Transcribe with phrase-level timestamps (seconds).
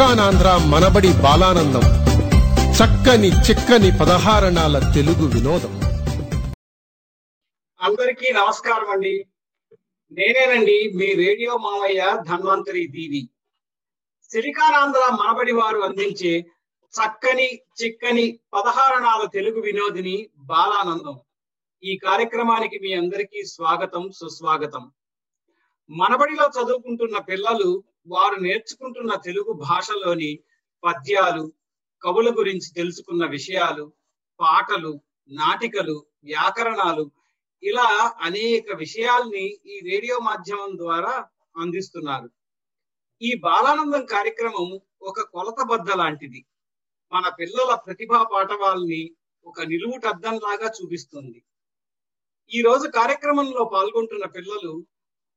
[0.00, 1.80] సిలికానాంధ్ర మనబడి బాలానందం.
[2.72, 5.80] చక్కని చిక్కని పదహారణాల తెలుగు వినోదం.
[7.80, 9.26] అందరికీ నమస్కారం అండి.
[10.12, 13.28] నేనేనండి మీ రేడియో మామయ్య ధన్వంతరి దీవి.
[14.32, 16.46] సిలికానాంధ్ర మనబడి వారు అందించే
[16.94, 21.20] చక్కని చిక్కని పదహారణాల తెలుగు వినోదిని బాలానందం.
[21.84, 24.90] ఈ కార్యక్రమానికి మీ అందరికీ స్వాగతం సుస్వాగతం.
[25.90, 30.38] మనబడిలో చదువుకుంటున్న పిల్లలు వారు నేర్చుకుంటున్న తెలుగు భాషలోని
[30.84, 31.52] పద్యాలు
[32.02, 33.92] కవుల గురించి తెలుసుకున్న విషయాలు
[34.40, 37.10] పాటలు నాటికలు వ్యాకరణాలు
[37.62, 42.30] ఇలా అనేక విషయాల్ని ఈ రేడియో మాధ్యమం ద్వారా అందిస్తున్నారు.
[43.22, 46.46] ఈ బాలానందం కార్యక్రమం ఒక కొలతబద్ద లాంటిది.
[47.12, 51.42] మన పిల్లల ప్రతిభా పాఠవాల్ని ఒక నిలువుటద్దంలాగా చూపిస్తుంది.
[52.54, 54.86] ఈ రోజు కార్యక్రమంలో పాల్గొంటున్న పిల్లలు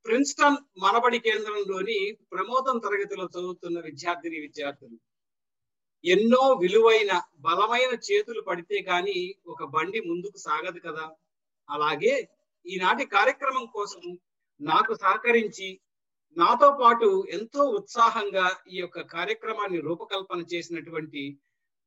[0.06, 2.00] ప్రిన్స్టన్ మనబడి కేంద్రంలోని
[2.31, 4.97] ప్రమోదం తరగతిలో చదువుతున్న విద్యార్థిని విద్యార్థులు.
[6.03, 11.05] ఎన్నో విలువైన బలమైన చేతులు పడితే గాని ఒక బండి ముందుకు సాగదు కదా.
[11.70, 12.14] అలాగే
[12.66, 14.03] ఈనాటి కార్యక్రమం కోసం
[14.61, 15.70] నాకు సహకరించి
[16.38, 21.23] నాతో పాటు ఎంతో ఉత్సాహంగా ఈ యొక్క కార్యక్రమాన్ని రూపకల్పన చేసినటువంటి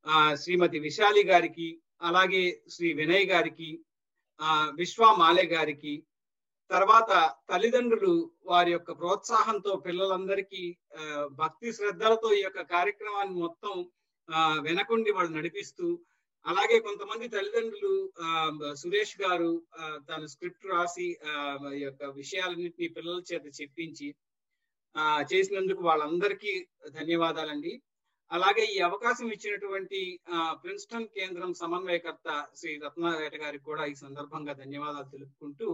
[0.06, 1.68] ఆ శ్రీమతి విశాలి గారికి
[2.02, 3.70] అలాగే శ్రీ వినయ్ గారికి
[4.40, 5.94] ఆ విశ్వా మాలే గారికి
[6.70, 7.12] తర్వాత
[7.50, 8.14] తల్లిదండ్రులు
[8.46, 10.62] వారి యొక్క ప్రోత్సాహంతో పిల్లలందరికీ
[11.38, 13.74] భక్తి శ్రద్ధలతో ఈ యొక్క కార్యక్రమాన్ని మొత్తం
[14.64, 15.88] వెనకుండి వాళ్ళు నడిపిస్తూ
[16.46, 17.92] అలాగే కొంతమంది తల్లిదండ్రులు
[18.74, 21.06] సురేష్ గారు తను తన స్క్రిప్ట్ రాసి
[21.74, 24.08] ఈ యొక్క విషయాలన్నింటినీ పిల్లల చేత చెప్పించి
[25.30, 26.52] చేసినందుకు వాళ్ళందరికీ
[26.94, 27.72] ధన్యవాదాలండి.
[28.30, 29.98] అలాగే ఈ అవకాశం ఇచ్చినటువంటి
[30.62, 35.68] ప్రిన్స్టన్ కేంద్రం సమన్వయకర్త శ్రీ రత్నావేట గారికి కూడా ఈ సందర్భంగా ధన్యవాదాలు తెలుపుకుంటూ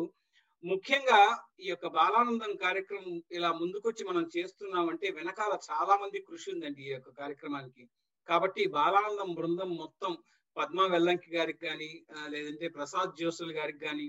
[0.64, 1.20] ముఖ్యంగా
[1.60, 7.10] ఈ యొక్క బాలానందం కార్యక్రమం ఇలా ముందుకొచ్చి మనం చేస్తున్నామంటే వెనకాల చాలా మంది కృషి ఉందండి ఈ యొక్క
[7.18, 7.84] కార్యక్రమానికి.
[8.28, 10.12] కాబట్టి బాలానందం బృందం మొత్తం
[10.56, 11.90] పద్మ వెల్లంకి గారికి కానీ
[12.28, 14.06] లేదంటే ప్రసాద్ జోసుల్ గారికి కానీ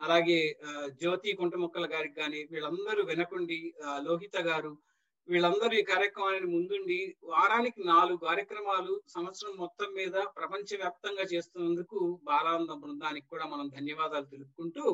[0.00, 0.38] అలాగే
[1.00, 3.58] జ్యోతి కుంటముక్కల గారికి కానీ వీళ్ళందరూ వెనకుండి
[4.02, 4.72] లోహిత గారు
[5.28, 13.26] వీళ్ళందరూ ఈ కార్యక్రమానికి ముందుండి వారానికి నాలుగు కార్యక్రమాలు సంవత్సరం మొత్తం మీద ప్రపంచ వ్యాప్తంగా చేస్తున్నందుకు బాలానందం బృందానికి
[13.26, 14.84] కూడా మనం ధన్యవాదాలు తెలుపుకుంటూ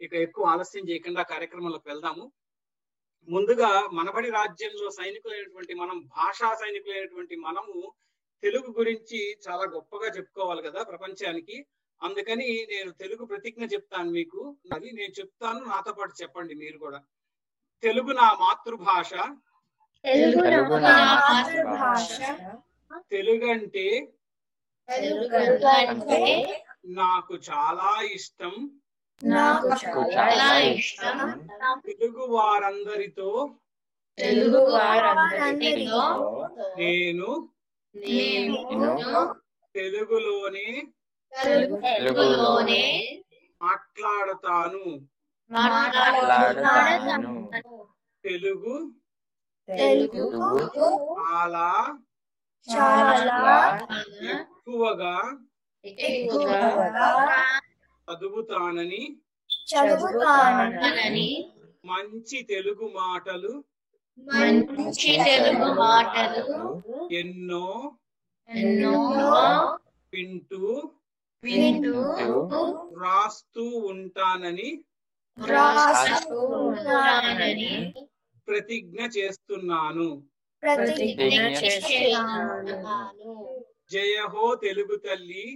[0.00, 2.32] ఇక ఎక్కువ ఆలస్యం చేయకుండా కార్యక్రమంలోకి వెళ్దాము.
[3.28, 7.92] ముందుగా మనబడి రాజ్యంలో సైనికులైనటువంటి మనం భాషా సైనికులైనటువంటి మనము
[8.42, 11.66] తెలుగు గురించి చాలా గొప్పగా చెప్పుకోవాలి కదా ప్రపంచానికి.
[12.02, 14.56] అందుకని నేను తెలుగు ప్రతిజ్ఞ చెప్తాను మీకు.
[14.74, 17.02] అది నేను చెప్తాను నాతో పాటు చెప్పండి మీరు కూడా.
[17.82, 19.14] తెలుగు నా మాతృభాష.
[20.04, 22.20] తెలుగు తెలుగు నా నా మాతృభాష.
[23.10, 24.12] తెలుగు అంటే
[24.88, 26.46] తెలుగు అంటే
[26.86, 28.80] నాకు చాలా ఇష్టం.
[31.84, 33.28] తెలుగు వారందరితో
[34.18, 36.02] తెలుగు వారందరితో
[36.76, 37.28] నేను
[37.94, 38.56] నేను
[39.74, 40.66] తెలుగులోనే
[41.32, 42.82] తెలుగులోనే
[43.60, 44.82] మాట్లాడతాను.
[45.50, 47.32] మాట్లాడుతున్నాను
[48.24, 48.74] తెలుగు
[49.68, 50.24] తెలుగు
[51.18, 51.66] చాలా
[52.68, 53.56] చాలా
[54.32, 55.14] ఎక్కువగా
[55.84, 56.60] ఎక్కువగా
[58.08, 59.02] చదువుతానని
[59.68, 61.28] చదువుతానని
[61.84, 63.52] మంచి తెలుగు మాటలు
[64.18, 66.44] మంచి తెలుగు మాటలు
[67.10, 67.66] ఎన్నో
[68.48, 68.98] ఎన్నో
[70.12, 70.62] వింటూ
[71.42, 71.94] వింటూ
[73.00, 74.70] రాస్తూ ఉంటానని
[75.38, 77.72] రాస్తూ ఉన్నానని
[78.48, 80.08] ప్రతిజ్ఞ చేస్తున్నాను.
[80.62, 81.22] ప్రతిజ్ఞ
[81.60, 83.32] చేస్తున్నాను.
[83.90, 85.46] జయ హో తెలుగు తల్లి.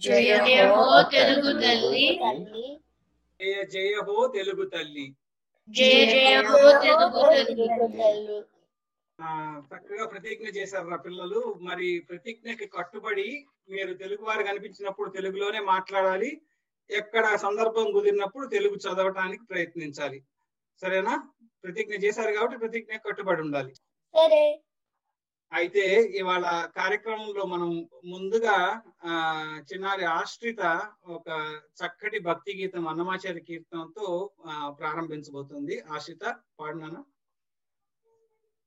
[0.00, 0.36] జయ
[0.66, 2.80] హో తెలుగు తల్లి.
[3.40, 5.14] జయ జయ హో తెలుగు తల్లి.
[5.68, 8.44] జయ జయ హో తెలుగు తల్లి.
[9.20, 11.54] ఆ చక్కగా ప్రతిజ్ఞ చేశారు రా పిల్లలు.
[11.60, 16.40] మరి ప్రతిజ్ఞకి కట్టుబడి మీరు తెలుగు వారు కనిపించినప్పుడు తెలుగులోనే మాట్లాడాలి.
[16.90, 20.22] ఎక్కడ సందర్భం కుదిరినప్పుడు తెలుగు చదవటానికి ప్రయత్నించాలి.
[20.82, 21.28] సరేనా?
[21.64, 23.74] ప్రతిజ్ఞ చేశారు కాబట్టి ప్రతిజ్ఞ కట్టుబడి ఉండాలి.
[24.14, 24.62] సరే.
[25.52, 25.84] అయితే
[26.18, 26.44] ఇవాళ
[26.76, 27.70] కార్యక్రమంలో మనం
[28.04, 28.56] ముందుగా
[29.04, 29.12] ఆ
[29.68, 30.62] చిన్నారి ఆశ్రిత
[31.08, 31.28] ఒక
[31.80, 34.08] చక్కటి భక్తి గీతం అన్నమాచార్య కీర్తనతో
[34.80, 35.76] ప్రారంభించబోతుంది.
[35.96, 36.24] ఆశ్రిత
[36.58, 37.00] పాడినానా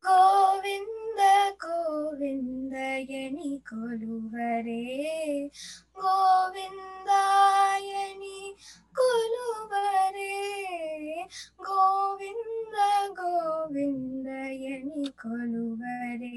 [0.04, 1.20] Govinda
[1.62, 4.82] ಗೋವಿಂದಯನಿ ಕೊಲುವರೆ
[7.08, 8.38] ಗೋವಿಂದಾಯನಿ
[8.96, 10.34] ಕೊಲುವರೆ
[11.60, 12.76] Govinda
[13.20, 16.36] ಗೋವಿಂದಯನಿ ಕೊಲುವರೆ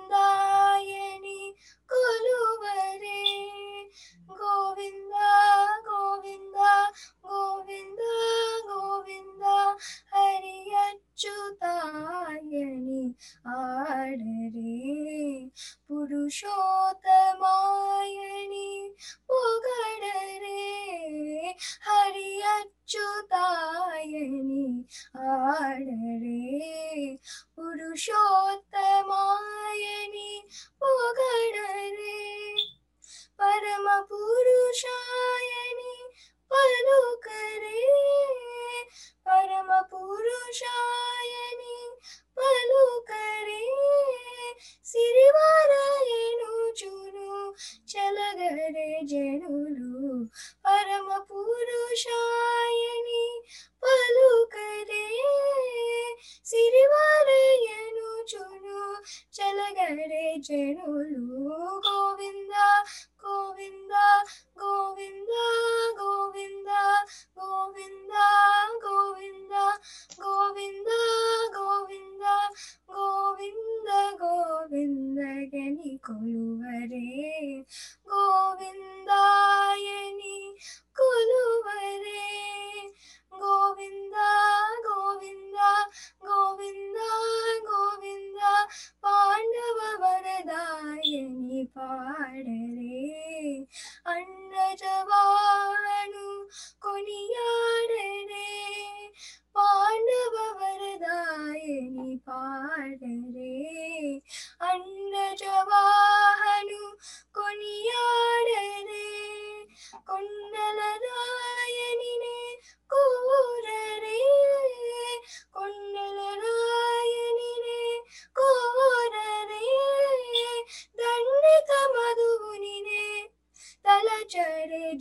[0.00, 0.20] ಗೋವಿಂದಾಯನಿ
[1.90, 3.20] ಕೊಲುವರೆ
[4.27, 5.31] Govinda,
[5.87, 6.71] Govinda,
[7.23, 8.13] Govinda,
[8.67, 9.55] Govinda,
[10.11, 13.03] Hari Achyutayani
[13.45, 15.51] Adare,
[15.87, 18.69] Purushottamayani
[19.27, 20.61] Pogadare,
[21.87, 24.65] Hari Achyutayani
[25.15, 26.12] Adare.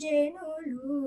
[0.01, 0.97] జనులు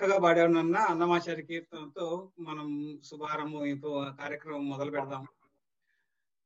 [0.00, 2.04] చక్కగా పాడావు నాన్న అన్నమాచారి కీర్తనతో
[2.40, 2.68] మనం
[3.04, 3.90] శుభారంభంతో ఇంకో
[4.20, 5.24] కార్యక్రమం మొదలు పెడదాం.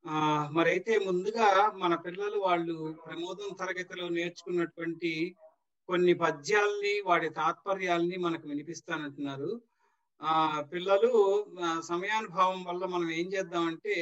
[0.04, 2.74] ఆ మరైతే ముందుగా మన పిల్లలు వాళ్ళు
[3.06, 5.12] ప్రమోదం తరగతిలో నేర్చుకున్నటువంటి
[5.88, 9.50] కొన్ని పద్యాల్ని వాటి తాత్పర్యాల్ని మనకు వినిపిస్తానంటున్నారు.
[10.20, 11.12] ఆ పిల్లలు
[11.82, 13.96] సమయానుభావం వల్ల మనం ఏం చేద్దామంటే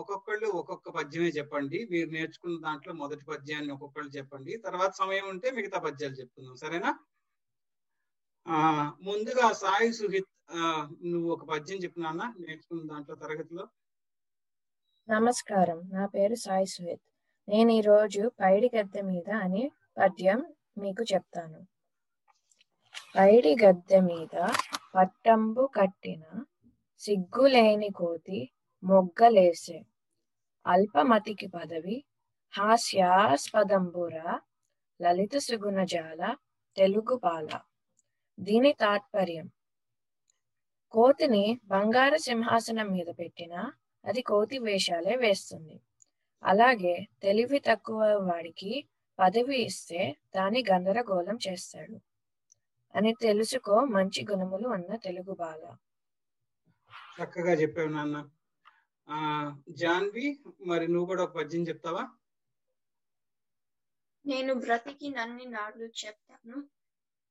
[0.00, 1.88] ఒక్కొక్కళ్ళు ఒక్కొక్క పద్యమే చెప్పండి.
[1.90, 4.54] మీరు నేర్చుకున్న దాంట్లో మొదటి పద్యాన్ని ఒక్కొక్కళ్ళు చెప్పండి.
[4.66, 6.92] తర్వాత సమయం ఉంటే మిగతా పద్యాలు చెప్పుకుందాం సరేనా?
[8.48, 10.54] ఆ ముందుగా సాయి సుహిత్
[11.04, 13.68] నువ్వు ఒక పద్యం చెప్పు నేర్చుకున్న దాంట్లో తరగతిలో.
[15.08, 15.90] నమస్కారం.
[15.92, 17.00] నా పేరు సాయి సుహిత్.
[17.48, 20.44] నేను ఈరోజు పైడి గద్దె మీద అనే పద్యం
[20.78, 21.60] మీకు చెప్తాను.
[23.16, 24.48] పైడి గద్దె మీద
[24.94, 26.22] పట్టంబు కట్టిన
[26.98, 28.50] సిగ్గులేని కోతి
[28.84, 29.82] మొగ్గలేసే.
[30.66, 32.04] అల్పమతికి పదవి
[32.58, 34.38] హాస్యాస్పదంబుర
[35.02, 36.36] లలిత సుగుణజాల
[36.76, 37.48] తెలుగు పాల.
[38.38, 39.46] దీని తాత్పర్యం.
[40.94, 43.60] కోతిని బంగారు సింహాసనం మీద పెట్టినా
[44.04, 45.76] అది కోతి వేషాలే వేస్తుంది.
[46.42, 48.72] అలాగే తెలివి తక్కువ వాడికి
[49.18, 50.00] పదవి ఇస్తే
[50.36, 51.96] దాన్ని గందరగోళం చేస్తాడు.
[52.94, 55.62] అని తెలుసుకో మంచి గుణములు అన్న తెలుగు బాల.
[57.16, 58.16] చక్కగా చెప్పావు నాన్న.
[59.08, 59.18] ఆ
[59.68, 60.26] జాన్వి
[60.66, 62.04] మరి నువ్వు కూడా ఒక పద్యం చెప్తావా?
[64.24, 66.56] నేను బ్రతికి నన్ని నాళ్ళు చెప్తాను.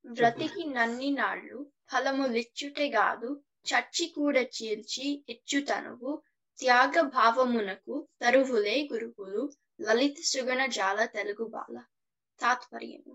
[0.08, 1.58] బ్రతికి నన్ని నాళ్ళు
[1.90, 3.28] ఫలములిచ్చుటే కాదు
[3.66, 6.10] చచ్చి కూడా చీల్చి ఇచ్చుతనువు
[6.58, 9.42] త్యాగ భావమునకు తరువులే గురువులు
[9.80, 11.74] లలిత సుగణ జాల తెలుగు బాల.
[12.40, 13.14] తాత్పర్యము.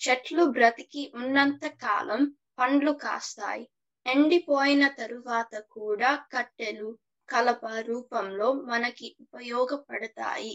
[0.00, 2.20] చెట్లు బ్రతికి ఉన్నంత కాలం
[2.58, 3.64] పండ్లు కాస్తాయి
[4.06, 6.90] ఎండిపోయిన తరువాత కూడా కట్టెలు
[7.28, 10.54] కలప రూపంలో మనకి ఉపయోగపడతాయి.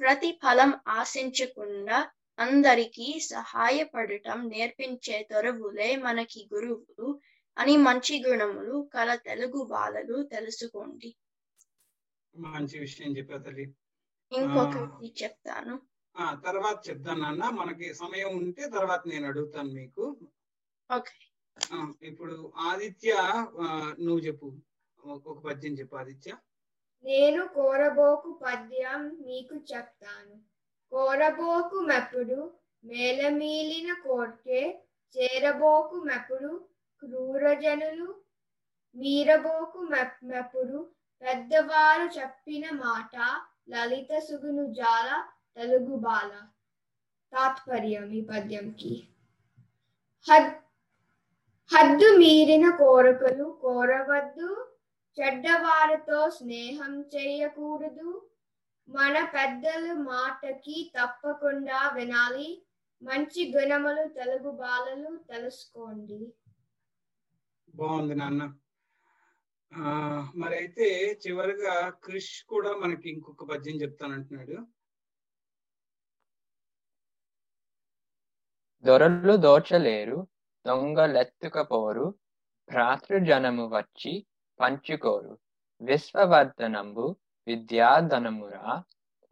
[0.00, 1.98] ప్రతి ఫలం ఆశించకుండా
[2.38, 7.08] అందరికీ సహాయపడటం నేర్పించే తరువులే మనకి గురువులు
[7.56, 11.10] అని మంచి గుణములు కల తెలుగు బాలలు తెలుసుకోండి.
[12.34, 13.64] మంచి విషయం చెప్పావు తల్లి.
[14.32, 15.74] ఇంకొకటి చెప్తాను.
[16.16, 17.44] ఆ తర్వాత చెప్తాను నాన్న.
[17.50, 20.04] మనకి సమయం ఉంటే తర్వాత నేను అడుగుతాను మీకు.
[20.90, 21.16] ఓకే.
[22.02, 22.36] ఇప్పుడు
[22.68, 23.12] ఆదిత్య
[24.00, 24.48] నువ్వు చెప్పు.
[25.02, 26.30] ఒక్కొక్క పద్యం చెప్పు ఆదిత్య.
[27.04, 30.36] నేను కోరబోకు పద్యం మీకు చెప్తాను.
[30.92, 32.38] కోరబోకు మెప్పుడు
[32.84, 34.60] మేలమీలిన కోర్కే
[35.16, 36.50] చేరబోకు మెప్పుడు
[37.02, 38.08] క్రూరజనులు
[38.96, 39.80] మీరబోకు
[40.22, 40.78] మెప్పుడు
[41.22, 43.14] పెద్దవారు చెప్పిన మాట
[43.70, 45.08] లలిత సుగును జాల
[45.56, 46.30] తెలుగు బాల.
[47.32, 48.92] తాత్పర్యం ఈ పద్యంకి.
[50.26, 50.50] హద్
[51.70, 54.50] హద్దు మీరిన కోరికలు కోరవద్దు
[55.18, 58.08] చెడ్డవారితో స్నేహం చేయకూడదు
[58.88, 62.66] మన పెద్దల మాటకి తప్పకుండా వినాలి.
[63.02, 66.32] మంచి గుణములు తెలుగు బాలలు తెలుసుకోండి.
[67.74, 68.54] బాగుంది నాన్న.
[69.72, 69.90] ఆ
[70.36, 74.56] మరి అయితే చివరిగా క్రిష్ కూడా మనకి ఇంకొక పద్యం చెప్తానంటున్నాడు.
[78.84, 80.26] దొరలు దోచలేరు
[80.66, 82.14] దొంగలెత్తుకపోరు
[82.68, 84.26] భ్రాతృజనము వచ్చి
[84.60, 85.38] పంచుకోరు.
[85.80, 87.16] విశ్వవర్ధనంబు
[87.48, 88.82] విద్యాధనమురా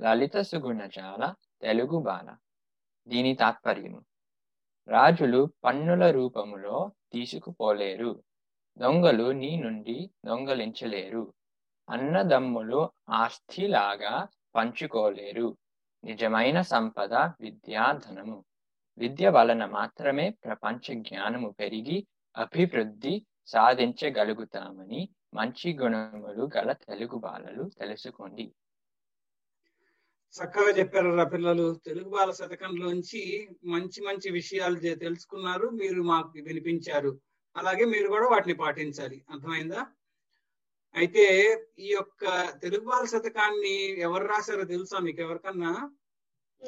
[0.01, 2.37] లలిత సుగుణజాల తెలుగు బాల.
[3.09, 4.05] దీని తాత్పర్యము.
[4.89, 8.23] రాజులు పన్నుల రూపములో తీసుకుపోలేరు.
[8.79, 11.35] దొంగలు నీ నుండి దొంగలించలేరు.
[11.91, 15.57] అన్నదమ్ములు ఆస్తిలాగా పంచుకోలేరు.
[16.05, 18.45] నిజమైన సంపద విద్యాధనము.
[18.99, 22.07] విద్య వలన మాత్రమే ప్రపంచ జ్ఞానము పెరిగి
[22.37, 28.53] అభివృద్ధి సాధించగలుగుతామని మంచి గుణములు గల తెలుగు బాలలు తెలుసుకోండి.
[30.35, 31.81] చక్కగా చెప్పారు రా పిల్లలు.
[31.87, 35.69] తెలుగు బాల శతకంలోంచి మంచి మంచి విషయాలు తెలుసుకున్నారు.
[35.69, 37.21] మీరు మాకు వినిపించారు.
[37.57, 39.25] అలాగే మీరు కూడా వాటిని పాటించాలి.
[39.31, 39.87] అర్థమైందా?
[40.95, 41.25] అయితే
[41.79, 45.91] ఈ యొక్క తెలుగు బాల శతకాన్ని ఎవరు రాశారో తెలుసా మీకు ఎవరికన్నా?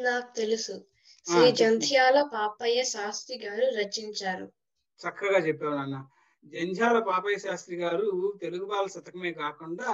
[0.02, 0.84] నాకు తెలుసు.
[1.24, 1.52] శ్రీ.
[1.52, 4.52] జంధ్యాల పాపయ్య శాస్త్రి గారు రచించారు.
[5.00, 6.08] చక్కగా చెప్పావు నాన్న.
[6.52, 8.08] జంజాల పాపయ్య శాస్త్రి గారు
[8.42, 9.90] తెలుగు బాల శతకమే కాకుండా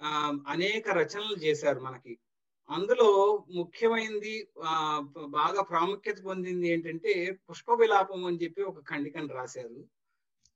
[0.00, 0.10] ఆ
[0.46, 2.14] అనేక రచనలు చేశారు మనకి.
[2.68, 3.08] అందులో
[3.56, 4.74] ముఖ్యమైనది ఆ
[5.36, 7.12] బాగా ప్రాముఖ్యత పొందింది ఏంటంటే
[7.48, 9.78] పుష్ప విలాపం అని చెప్పి ఒక ఖండికను రాశారు.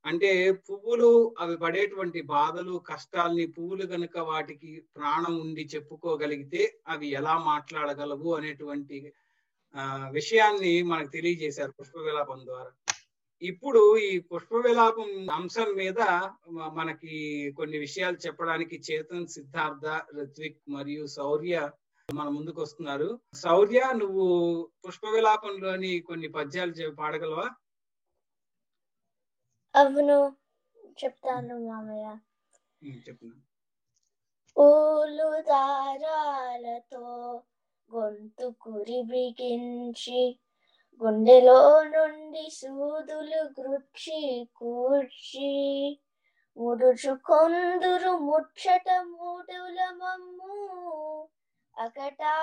[0.05, 0.31] అంటే
[0.69, 1.11] పువ్వులు
[1.41, 8.99] అవి పడేటువంటి బాధలు కష్టాల్ని పువ్వులు గనుక వాటికి ప్రాణం ఉండి చెప్పుకోగలిగితే అవి ఎలా మాట్లాడగలవు అనేటువంటి
[9.75, 12.71] ఆ విషయాన్ని మనకు తెలియజేశారు పుష్ప విలాపం ద్వారా.
[13.43, 16.01] ఇప్పుడు ఈ పుష్ప విలాపం అంశం మీద
[16.75, 17.15] మనకి
[17.59, 19.87] కొన్ని విషయాలు చెప్పడానికి చేతన్ సిద్ధార్థ
[20.19, 21.57] రిత్విక్ మరియు శౌర్య
[22.09, 23.09] మన ముందుకు వస్తున్నారు.
[23.43, 24.27] శౌర్య నువ్వు
[24.83, 27.47] పుష్ప విలాపంలోని కొన్ని పద్యాలు పాడగలవా?
[29.75, 30.19] అవును
[30.99, 32.07] చెప్తాను మామయ్య.
[32.83, 33.43] ఉమ్, చెప్పు నాన్న.
[34.57, 37.05] పూలు దారాలతో
[37.91, 40.23] గొంతు కురి బిగించి
[41.01, 44.21] గుండెలో నుండి సూదులు గుచ్చి
[44.57, 45.51] కూర్చి
[46.57, 50.57] ముడుచుకొందురు ముచ్చట మూడుల మమ్ము
[51.77, 52.35] అకటా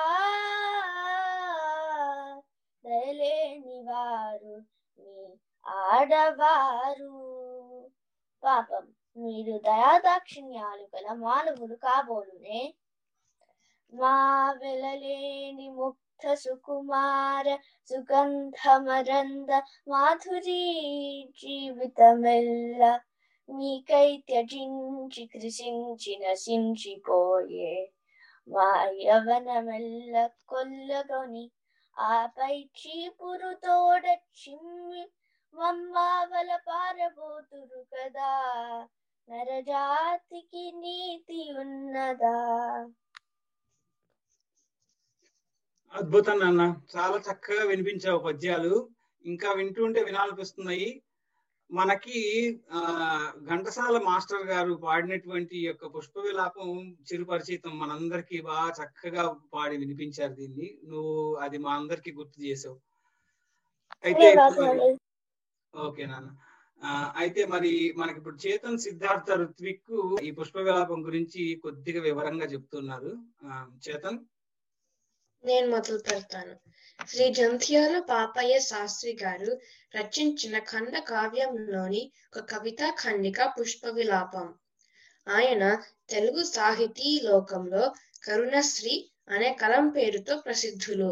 [2.85, 4.55] దయలేని వారు
[4.99, 5.15] మీ
[5.65, 7.13] ఆడవారు.
[8.43, 8.85] పాపం
[9.17, 12.61] మీరు దయాదాక్షిణ్యాలు గల మానవులు కాబోలునే
[13.93, 14.15] మా
[14.51, 17.47] వెలలేని ముక్త సుకుమార
[17.91, 19.51] సుగంధమరంద
[19.87, 20.63] మాధురీ
[21.39, 22.81] జీవితమెల్ల
[23.49, 27.71] మీకై త్యజించి కృషించి నశించిపోయే
[28.47, 28.67] మా
[29.03, 30.13] యవనమెల్ల
[30.45, 31.45] కొల్లగొని
[31.97, 34.05] ఆపై చీపురు తోడ
[34.39, 35.03] చిమ్మి
[35.53, 38.31] మమ్మావల పారబోతురు కదా
[39.29, 42.37] నరజాతికి నీతి ఉన్నదా
[45.93, 46.63] అద్భుతం నాన్న
[46.95, 48.73] చాలా చక్కగా వినిపించావు పద్యాలు.
[49.25, 50.89] ఇంకా వింటుంటే వినాలనిపిస్తున్నాయి
[51.71, 52.19] మనకి
[52.71, 52.81] ఆ
[53.45, 56.69] ఘంటసాల మాస్టర్ గారు పాడినటువంటి యొక్క పుష్ప విలాపం
[57.01, 59.23] చిరుపరిచితం మనందరికీ బాగా చక్కగా
[59.53, 60.77] పాడి వినిపించారు దీన్ని.
[60.83, 62.77] నువ్వు అది మా అందరికి గుర్తు చేసావు.
[64.03, 64.27] అయితే
[65.73, 66.29] ఓకే నాన్న.
[66.81, 73.11] ఆ, అయితే మరి మనకి ఇప్పుడు చేతన్ సిద్ధార్థ ఋత్విక్ ఈ పుష్ప విలాపం గురించి కొద్దిగా వివరంగా చెప్తున్నారు.
[73.89, 74.19] చేతన్?
[75.43, 76.55] నేను మొదలు పెడతాను.
[77.07, 79.51] శ్రీ జంధ్యాల పాపయ్య శాస్త్రి గారు
[79.97, 84.47] రచించిన ఖండ కావ్యంలోని ఒక కవితా ఖండిక పుష్ప విలాపం
[85.27, 85.63] ఆయన
[86.09, 87.83] తెలుగు సాహితీ లోకంలో
[88.23, 88.95] కరుణశ్రీ
[89.29, 91.09] అనే కలం పేరుతో ప్రసిద్ధులు.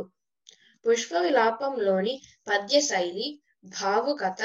[0.85, 3.27] పుష్ప విలాపంలోని పద్య శైలి
[3.63, 4.41] భావుకత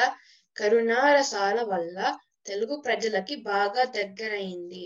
[0.57, 1.99] కరుణారసాల వల్ల
[2.47, 4.85] తెలుగు ప్రజలకి బాగా దగ్గరైంది.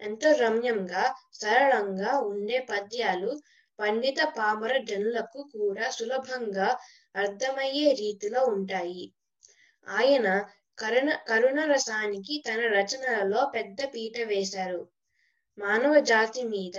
[0.00, 3.30] ఎంతో రమ్యంగా సరళంగా ఉండే పద్యాలు
[3.80, 6.68] పండిత పామర జనులకు కూడా సులభంగా
[7.16, 9.14] అర్థమయ్యే రీతిలో ఉంటాయి.
[9.88, 10.28] ఆయన
[10.78, 14.88] కరుణ కరుణ రసానికి తన రచనలలో పెద్ద పీట వేశారు.
[15.58, 16.78] మానవ జాతి మీద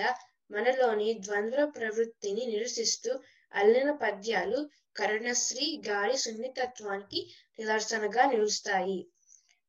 [0.52, 3.20] మనలోని ద్వంద్వ ప్రవృత్తిని నిరసిస్తూ
[3.54, 7.20] అల్లిన పద్యాలు కరుణశ్రీ గారి సున్నితత్వానికి
[7.60, 9.00] నిదర్శనగా నిలుస్తాయి.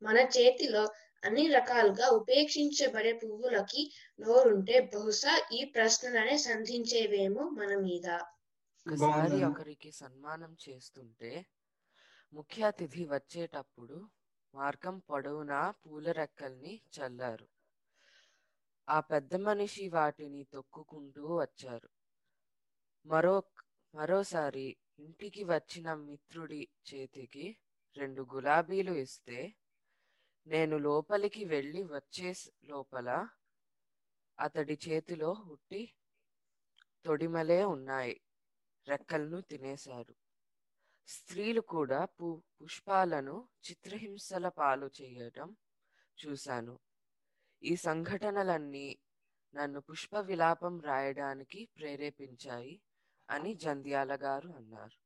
[0.03, 0.83] మన చేతిలో
[1.27, 3.83] అన్ని రకాలుగా ఉపేక్షించబడే పువ్వులకి
[4.19, 8.07] నోరుంటే బహుశా ఈ ప్రశ్నలనే సంధించేవేమో మన మీద.
[8.87, 11.33] ఒకసారి ఒకరికి సన్మానం చేస్తుంటే
[12.33, 13.97] ముఖ్య అతిథి వచ్చేటప్పుడు
[14.55, 17.47] మార్గం పొడవునా పూల రెక్కల్ని చల్లారు.
[18.89, 21.89] ఆ పెద్ద మనిషి వాటిని తొక్కుకుంటూ వచ్చారు.
[23.07, 23.37] మరో
[23.95, 24.67] మరోసారి
[24.99, 27.47] ఇంటికి వచ్చిన మిత్రుడి చేతికి
[27.97, 29.39] రెండు గులాబీలు ఇస్తే
[30.47, 33.09] నేను లోపలికి వెళ్ళి వచ్చే లోపల
[34.39, 35.81] అతడి చేతిలో ఉట్టి
[37.05, 38.21] తొడిమలే ఉన్నాయి.
[38.87, 40.15] రెక్కలను తినేశారు.
[41.09, 45.57] స్త్రీలు కూడా పు పుష్పాలను చిత్రహింసల పాలు చేయడం
[46.19, 46.75] చూశాను.
[47.63, 48.99] ఈ సంఘటనలన్నీ
[49.55, 52.81] నన్ను పుష్ప విలాపం రాయడానికి ప్రేరేపించాయి
[53.29, 54.97] అని జంధ్యాల గారు అన్నారు.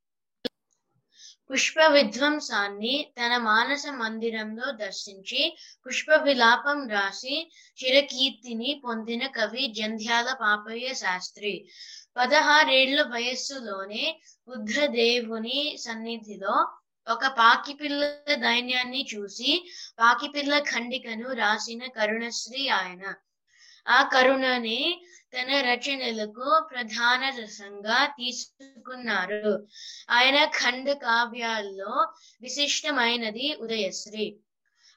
[1.51, 11.69] పుష్ప విధ్వంసాన్ని తన మానస మందిరంలో దర్శించి పుష్ప విలాపం రాసి చిరకీర్తిని పొందిన కవి జంధ్యాల పాపయ్య శాస్త్రి.
[12.17, 16.55] పదహారేళ్ళ వయస్సులోనే బుద్ధదేవుని సన్నిధిలో
[17.07, 18.03] ఒక పాకిపిల్ల
[18.35, 23.15] దైన్యాన్ని చూసి పాకిపిల్ల ఖండికను రాసిన కరుణశ్రీ ఆయన.
[23.87, 29.53] ఆ కరుణని తన రచనలకు ప్రధాన రసంగా తీసుకున్నారు.
[30.11, 31.93] ఆయన ఖండ కావ్యాల్లో
[32.43, 34.27] విశిష్టమైనది ఉదయశ్రీ.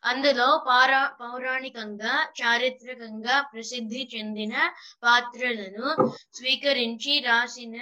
[0.03, 4.55] అందులో పారా పౌరాణికంగా చారిత్రకంగా ప్రసిద్ధి చెందిన
[5.03, 5.87] పాత్రలను
[6.37, 7.77] స్వీకరించి రాసిన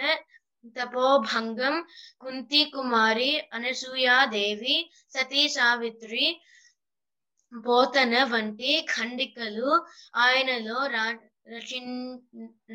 [0.75, 1.75] తపోభంగం
[2.21, 4.75] కుంతి కుమారి అనసూయాదేవి
[5.07, 6.25] సతీ సావిత్రి
[7.53, 9.71] పోతన వంటి ఖండికలు
[10.17, 11.05] ఆయనలో రా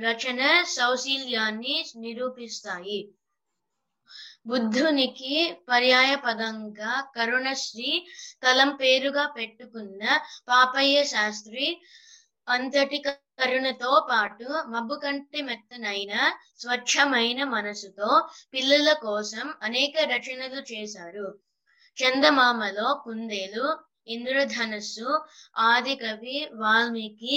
[0.04, 3.00] రచన సౌశీల్యాన్ని నిరూపిస్తాయి.
[4.46, 5.34] బుద్ధునికి
[5.68, 8.06] పర్యాయ పదంగా కరుణశ్రీ
[8.42, 10.02] కలం పేరుగా పెట్టుకున్న
[10.48, 11.66] పాపయ్య శాస్త్రి
[12.48, 16.12] అంతటి కరుణతో పాటు మబ్బు కంటే మెత్తనైన
[16.58, 18.10] స్వచ్ఛమైన మనసుతో
[18.54, 21.26] పిల్లల కోసం అనేక రచనలు చేశారు.
[21.96, 23.66] చందమామలో కుందేలు
[24.06, 25.08] ఇంద్రధనుస్సు
[25.66, 27.36] ఆది కవి వాల్మీకి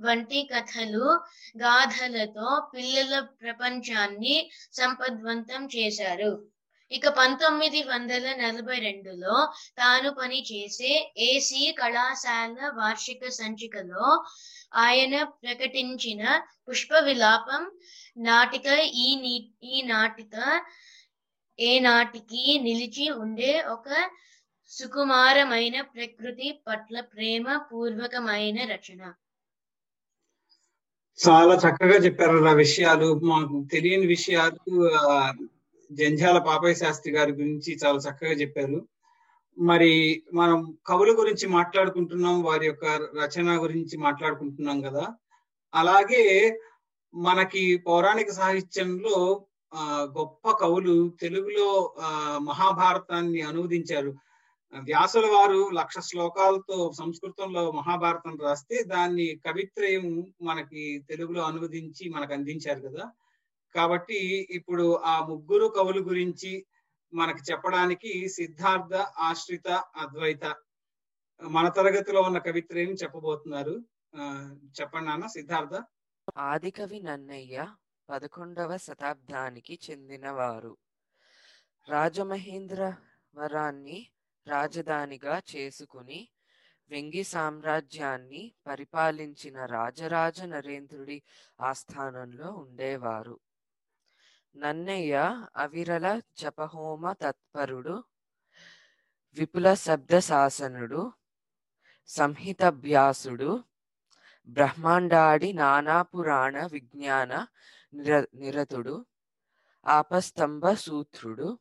[0.00, 1.08] వంటి కథలు
[1.56, 4.36] గాథలతో పిల్లల ప్రపంచాన్ని
[4.72, 6.32] సంపద్వంతం చేశారు.
[6.90, 9.36] ఇక పంతొమ్మిది వందల నలభై రెండులో
[9.78, 10.92] తాను పనిచేసే
[11.26, 14.06] ఏసీ కళాశాల వార్షిక సంచికలో
[14.76, 16.22] ఆయన ప్రకటించిన
[16.68, 17.62] పుష్ప విలాపం
[18.18, 20.36] నాటిక ఈ నీ ఈ నాటిక
[21.58, 23.88] ఏ నాటికి నిలిచి ఉండే ఒక
[24.68, 29.14] సుకుమారమైన ప్రకృతి పట్ల ప్రేమ పూర్వకమైన రచన.
[31.18, 33.20] చాలా చక్కగా చెప్పారు ఆ విషయాలు.
[33.20, 34.90] మాకు తెలియని విషయాలు
[35.92, 38.88] జంజాల పాపయ్య శాస్త్రి గారి గురించి చాలా చక్కగా చెప్పారు.
[39.58, 42.84] మరి మనం కవుల గురించి మాట్లాడుకుంటున్నాం వారి యొక్క
[43.22, 45.14] రచన గురించి మాట్లాడుకుంటున్నాం కదా.
[45.74, 46.58] అలాగే
[47.14, 54.25] మనకి పౌరాణిక సాహిత్యంలో ఆ గొప్ప కవులు తెలుగులో ఆ మహాభారతాన్ని అనువదించారు.
[54.78, 63.12] వ్యాసుల వారు లక్ష శ్లోకాలతో సంస్కృతంలో మహాభారతం రాస్తే దాన్ని కవిత్రయం మనకి తెలుగులో అనువదించి మనకు అందించారు కదా.
[63.74, 66.66] కాబట్టి ఇప్పుడు ఆ ముగ్గురు కవుల గురించి
[67.14, 70.54] మనకి చెప్పడానికి సిద్ధార్థ ఆశ్రిత అద్వైత
[71.42, 73.84] మన తరగతిలో ఉన్న కవిత్రయం చెప్పబోతున్నారు.
[74.16, 75.82] ఆ, చెప్పండి నాన్న సిద్ధార్థ.
[76.38, 77.66] ఆదికవి నన్నయ్య
[78.10, 80.76] పదకొండవ శతాబ్దానికి చెందినవారు.
[81.88, 82.94] రాజమహేంద్ర
[83.34, 84.08] వరాన్ని
[84.46, 86.20] రాజధానిగా చేసుకుని
[86.90, 91.22] వెంగి సామ్రాజ్యాన్ని పరిపాలించిన రాజరాజ నరేంద్రుడి
[91.60, 93.36] ఆస్థానంలో ఉండేవారు.
[94.54, 95.14] నన్నయ్య
[95.56, 97.96] అవిరల జపహోమ తత్పరుడు
[99.36, 101.12] విపుల శబ్ద శాసనుడు
[102.08, 103.64] సంహితభ్యాసుడు
[104.48, 107.32] బ్రహ్మాండాడి నానాపురాణ విజ్ఞాన
[107.94, 109.06] నిర నిరతుడు
[109.86, 111.58] ఆపస్తంభ సూత్రుడు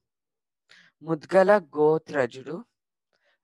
[1.02, 2.56] ముద్గల గోత్రజుడు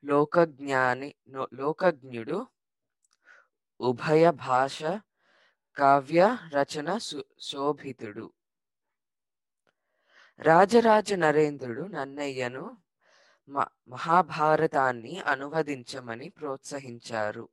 [0.05, 1.13] లోకజ్ఞాని
[1.53, 2.47] లోకజ్ఞుడు
[3.81, 4.83] ఉభయ భాష
[5.77, 8.33] కావ్య రచన సు- శోభితుడు.
[10.39, 12.77] రాజరాజ నరేంద్రుడు నన్నయ్యను
[13.49, 17.49] మ- మహాభారతాన్ని అనువదించమని ప్రోత్సహించారు.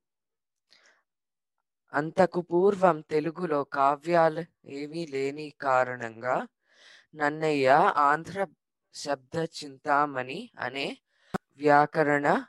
[1.93, 6.47] అంతకు పూర్వం తెలుగులో కావ్యాలు ఏమీ లేని కారణంగా
[7.15, 8.47] నన్నయ్య ఆంధ్ర
[8.95, 10.99] శబ్ద చింతామణి అనే
[11.59, 12.45] వ్యాకరణ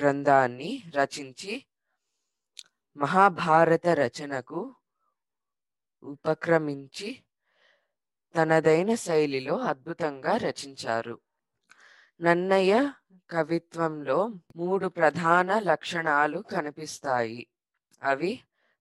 [0.00, 1.64] గ్రంథాన్ని రచించి
[2.96, 4.74] మహాభారత రచనకు
[6.02, 7.22] ఉపక్రమించి
[8.36, 11.20] తనదైన శైలిలో అద్భుతంగా రచించారు.
[12.20, 12.92] నన్నయ్య
[13.30, 17.46] కవిత్వంలో మూడు ప్రధాన లక్షణాలు కనిపిస్తాయి.
[18.02, 18.40] అవి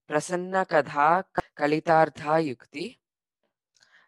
[0.10, 1.24] ప్రసన్న కథా
[1.58, 2.98] కలితార్థయుక్తి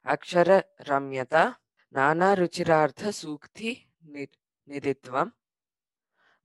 [0.05, 1.53] అక్షర రమ్యత
[1.93, 4.27] నానా రుచిరార్థ సూక్తి ని-
[4.67, 5.31] నిధిత్వం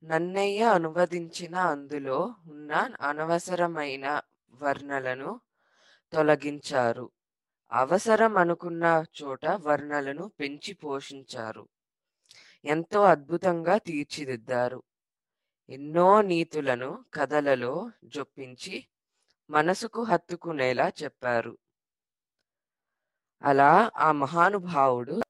[0.04, 4.22] నన్నయ్య అనువదించిన అందులో ఉన్న అనవసరమైన
[4.62, 5.40] వర్ణలను
[6.12, 7.10] తొలగించారు.
[7.72, 11.68] అవసరం అనుకున్న చోట వర్ణలను పెంచి పోషించారు.
[12.64, 14.82] ఎంతో అద్భుతంగా తీర్చిదిద్దారు.
[15.68, 18.86] ఎన్నో నీతులను కథలలో జొప్పించి
[19.50, 21.58] మనసుకు హత్తుకునేలా చెప్పారు.
[23.42, 25.20] అలా ఆ మహానుభావుడు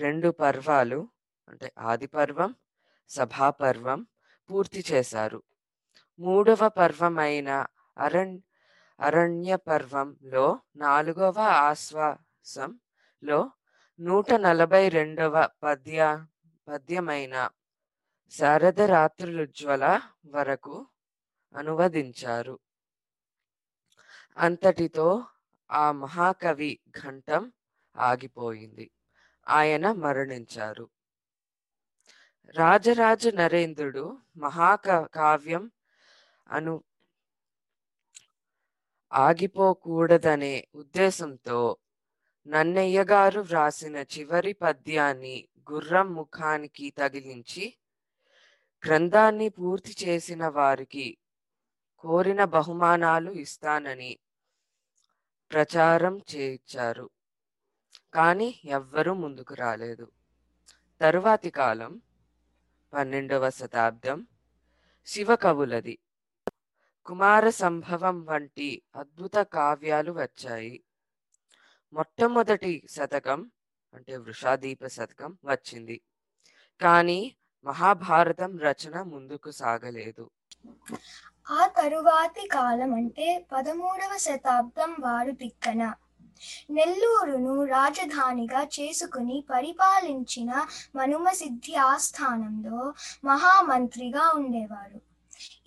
[0.00, 1.08] రెండు పర్వాలు
[1.48, 2.54] అంటే ఆది పర్వం
[3.08, 4.06] సభాపర్వం
[4.50, 5.42] పూర్తి చేశారు.
[6.18, 7.66] మూడవ పర్వమైన
[7.98, 8.40] అరణ్
[9.00, 13.50] అరణ్య పర్వంలో నాలుగవ ఆశ్వాసంలో
[14.00, 16.26] నూట నలభై రెండవ పద్య
[16.68, 17.50] పద్యమైన
[18.30, 20.86] శారద రాత్రులుజ్వల వరకు
[21.56, 22.58] అనువదించారు.
[24.38, 25.24] అంతటితో
[25.70, 27.52] ఆ మహాకవి ఘంటం
[27.96, 28.90] ఆగిపోయింది.
[29.48, 30.88] ఆయన మరణించారు.
[32.52, 35.70] రాజరాజ నరేంద్రుడు మహాక కావ్యం
[36.48, 36.82] అను
[39.12, 41.76] ఆగిపోకూడదనే ఉద్దేశంతో
[42.46, 47.74] నన్నయ్య గారు వ్రాసిన చివరి పద్యాన్ని గుర్రం ముఖానికి తగిలించి
[48.86, 51.16] గ్రంథాన్ని పూర్తి చేసిన వారికి
[51.98, 54.18] కోరిన బహుమానాలు ఇస్తానని
[55.52, 57.10] ప్రచారం చేయించారు.
[58.14, 60.12] కానీ ఎవ్వరూ ముందుకు రాలేదు.
[61.00, 62.02] తరువాతి కాలం
[62.94, 64.26] పన్నెండవ శతాబ్దం.
[65.06, 65.98] శివకవులది
[67.06, 70.84] కుమార సంభవం వంటి అద్భుత కావ్యాలు వచ్చాయి.
[71.92, 73.50] మొట్టమొదటి శతకం
[73.94, 76.00] అంటే వృషాదీప శతకం వచ్చింది.
[76.80, 80.30] కానీ మహాభారతం రచన ముందుకు సాగలేదు.
[81.50, 85.94] ఆ తరువాతి కాలం అంటే పదమూడవ శతాబ్దం వారు తిక్కన.
[86.70, 90.66] నెల్లూరును రాజధానిగా చేసుకుని పరిపాలించిన
[90.96, 92.94] మనుమసిద్ధి ఆస్థానంలో
[93.24, 95.00] మహామంత్రిగా ఉండేవారు.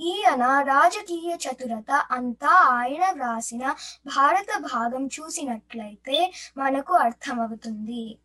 [0.02, 3.64] ఈయన రాజకీయ చతురత అంతా ఆయన వ్రాసిన
[4.06, 8.18] భారత భాగం చూసినట్లయితే మనకు అర్థమవుతుంది.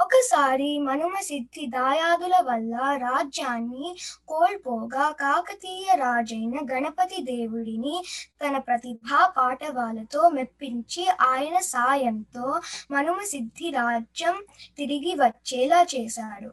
[0.00, 3.96] ఒకసారి మనుమ సిద్ధి దాయాదుల వల్ల రాజ్యాన్ని
[4.28, 8.04] కోల్పోగా కాకతీయ రాజైన గణపతి దేవుడిని
[8.42, 14.44] తన ప్రతిభా పాఠవాలతో మెప్పించి ఆయన సాయంతో మనుమ సిద్ధి రాజ్యం
[14.76, 16.50] తిరిగి వచ్చేలా చేశాడు.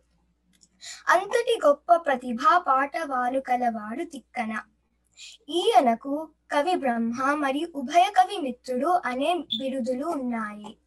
[1.10, 4.62] అంతటి గొప్ప ప్రతిభా పాఠవాలు కలవాడు తిక్కన.
[5.50, 10.78] ఈయనకు కవి బ్రహ్మ మరియు ఉభయ కవి మిత్రుడు అనే బిరుదులు ఉన్నాయి.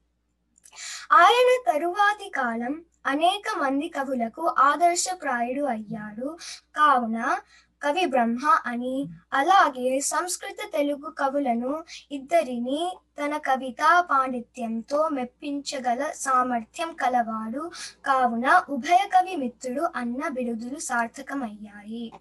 [1.13, 6.39] ఆయన తరువాతి కాలం అనేక మంది కవులకు ఆదర్శప్రాయుడు అయ్యాడు.
[6.77, 7.39] కావున
[7.83, 17.71] కవి బ్రహ్మ అని అలాగే సంస్కృత తెలుగు కవులను ఇద్దరిని తన కవితా పాండిత్యంతో మెప్పించగల సామర్థ్యం కలవాడు.
[18.05, 22.13] కావున ఉభయ కవి మిత్రుడు అన్న బిరుదులు సార్థకమయ్యాయి.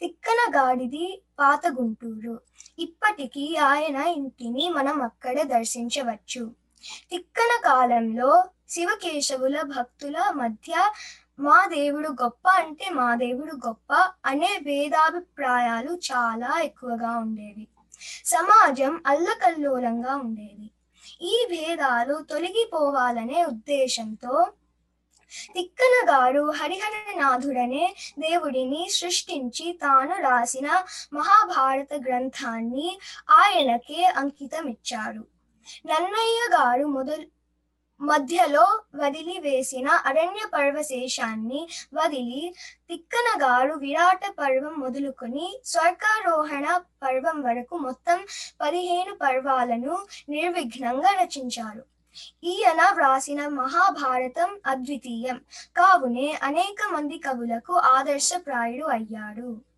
[0.00, 2.40] తిక్కన గాడిది పాత గుంటూరు.
[2.78, 6.63] ఇప్పటికీ ఆయన ఇంటిని మనం అక్కడ దర్శించవచ్చు.
[7.10, 10.92] తిక్కన కాలంలో శివకేశవుల భక్తుల మధ్య
[11.38, 17.68] మా దేవుడు గొప్ప అంటే మా దేవుడు గొప్ప అనే భేదాభిప్రాయాలు చాలా ఎక్కువగా ఉండేవి.
[18.24, 20.70] సమాజం అల్లకల్లోలంగా ఉండేది.
[21.22, 24.46] ఈ భేదాలు తొలగిపోవాలనే ఉద్దేశంతో
[25.54, 32.98] తిక్కన గారు హరిహరనాథుడనే దేవుడిని సృష్టించి తాను రాసిన మహాభారత గ్రంథాన్ని
[33.30, 35.33] ఆయనకే అంకితమిచ్చాడు.
[35.86, 37.26] నన్నయ్య గారు మొదలు
[38.00, 42.54] మధ్యలో వదిలి వేసిన అరణ్య పర్వశేషాన్ని వదిలి
[42.88, 48.26] తిక్కన గారు విరాట పర్వం మొదలుకొని స్వర్గారోహణ పర్వం వరకు మొత్తం
[48.60, 49.98] పదిహేను పర్వాలను
[50.28, 51.84] నిర్విఘ్నంగా రచించారు.
[52.44, 55.38] ఈయన వ్రాసిన మహాభారతం అద్వితీయం.
[55.76, 59.73] కావునే అనేక మంది కవులకు ఆదర్శప్రాయుడు అయ్యాడు.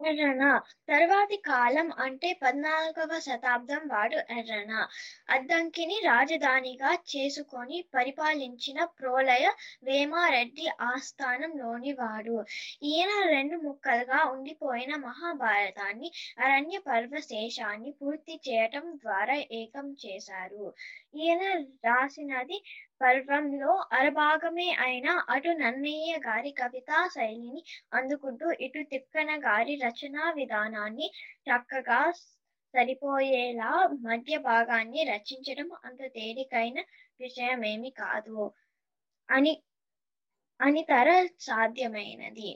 [0.00, 0.44] ఎర్రన.
[0.88, 4.72] తర్వాతి కాలం అంటే పద్నాలుగవ శతాబ్దం వాడు ఎర్రన.
[5.30, 9.46] అద్దంకిని రాజధానిగా చేసుకొని పరిపాలించిన ప్రోలయ
[9.84, 12.36] వేమారెడ్డి ఆస్థానంలోని వాడు.
[12.82, 20.64] ఈయన రెండు ముక్కలుగా ఉండిపోయిన మహాభారతాన్ని అరణ్య పర్వశేషాన్ని పూర్తి చేయటం ద్వారా ఏకం చేశారు.
[21.16, 21.42] ఈయన
[21.84, 22.58] రాసినది
[23.00, 27.60] పర్వంలో అరభాగమే అయిన అటు నన్నయ్య గారి కవితా శైలిని
[27.92, 31.08] అందుకుంటూ ఇటు తిక్కన గారి రచనా విధానాన్ని
[31.48, 32.00] చక్కగా
[32.74, 33.70] సరిపోయేలా
[34.02, 36.78] మధ్య భాగాన్ని రచించడం అంత తేలికైన
[37.20, 38.40] విషయమేమి కాదు.
[39.28, 39.52] అని
[40.60, 41.08] అనితర
[41.40, 42.50] సాధ్యమైనది.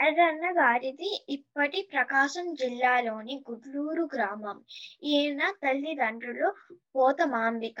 [0.00, 4.58] ఎర్రన్న గారిది ఇప్పటి ప్రకాశం జిల్లాలోని గుడ్లూరు గ్రామం.
[5.02, 6.48] ఈయన తల్లిదండ్రులు
[6.96, 7.80] పోతమాంబిక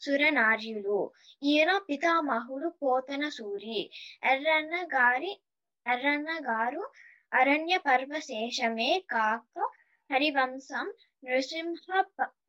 [0.00, 0.98] సురనార్యులు.
[1.42, 3.80] ఈయన పితామహుడు పోతన సూరి
[4.24, 5.32] ఎర్రన్న గారి
[5.86, 6.82] ఎర్రన్న గారు
[7.32, 9.68] అరణ్య పర్వశేషమే కాక
[10.10, 10.86] హరివంశం
[11.24, 11.86] నృసింహ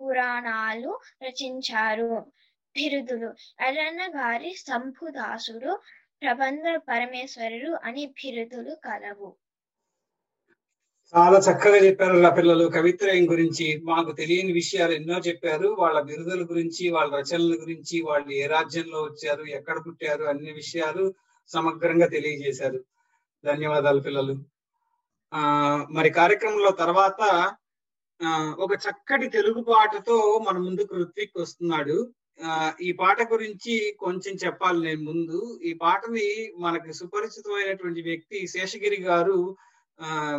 [0.01, 0.91] పురాణాలు
[1.23, 2.11] రచించారు.
[2.75, 3.29] బిరుదులు
[3.67, 5.71] ఎర్రన్న గారి సంభుదాసుడు
[6.21, 9.29] ప్రబంధ పరమేశ్వరుడు అని బిరుదులు కలవు.
[11.13, 12.65] చాలా చక్కగా చెప్పారు నా పిల్లలు.
[12.67, 15.67] కవిత్రయం గురించి మాకు తెలియని విషయాలు ఎన్నో చెప్పారు.
[15.79, 21.05] వాళ్ళ బిరుదుల గురించి వాళ్ళ రచనల గురించి వాళ్ళు ఏ రాజ్యంలో వచ్చారు ఎక్కడ పుట్టారు అన్ని విషయాలు
[21.47, 22.79] సమగ్రంగా తెలియజేశారు.
[23.45, 24.35] ధన్యవాదాలు పిల్లలు.
[25.33, 25.43] ఆ
[25.91, 27.21] మరి కార్యక్రమంలో తర్వాత
[28.59, 31.97] ఒక చక్కటి తెలుగు పాటతో మన ముందుకు ఋత్విక్ వస్తున్నాడు.
[32.81, 35.59] ఈ పాట గురించి కొంచెం చెప్పాలి నేను ముందు.
[35.63, 39.57] ఈ పాటని మనకి సుపరిచితమైనటువంటి వ్యక్తి శేషగిరి గారు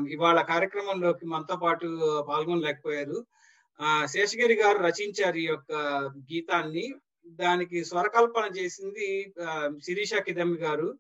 [0.08, 1.87] ఇవాళ కార్యక్రమంలోకి మనతో పాటు
[2.28, 3.26] పాల్గొనలేకపోయారు.
[3.80, 5.72] ఆ శేషగిరి గారు రచించారు ఈ యొక్క
[6.18, 6.94] గీతాన్ని.
[7.26, 9.34] దానికి స్వరకల్పన చేసింది
[9.84, 10.98] శిరీష కిదమ్మి గారు.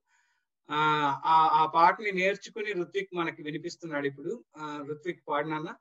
[0.70, 4.44] ఆ ఆ- పాటని నేర్చుకుని ఋత్విక్ మనకి వినిపిస్తున్నాడు ఇప్పుడు.
[4.90, 5.74] ఋత్విక్ పాడినానా?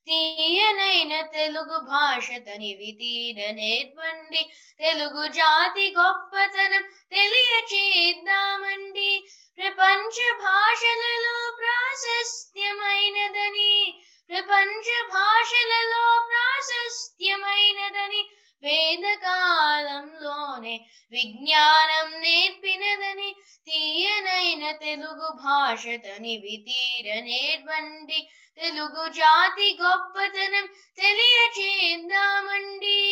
[0.07, 9.29] తీయనైన తెలుగు భాష తని వితీర నేర్వండి తెలుగు జాతి గొప్పతనం తెలియచేద్దామండి.
[9.59, 18.29] ప్రపంచ భాషలలో ప్రాశస్త్యమైనదని ప్రపంచ భాషలలో ప్రాశస్త్యమైనదని
[18.63, 23.37] వేదకాలంలోనే విజ్ఞానం నేర్పినదని
[23.67, 26.65] తీయనైన తెలుగు భాష తనివి
[27.21, 28.29] నేర్వండి.
[28.59, 33.03] తెలుగు జాతి గొప్పతనం తెలియచేద్దామండి.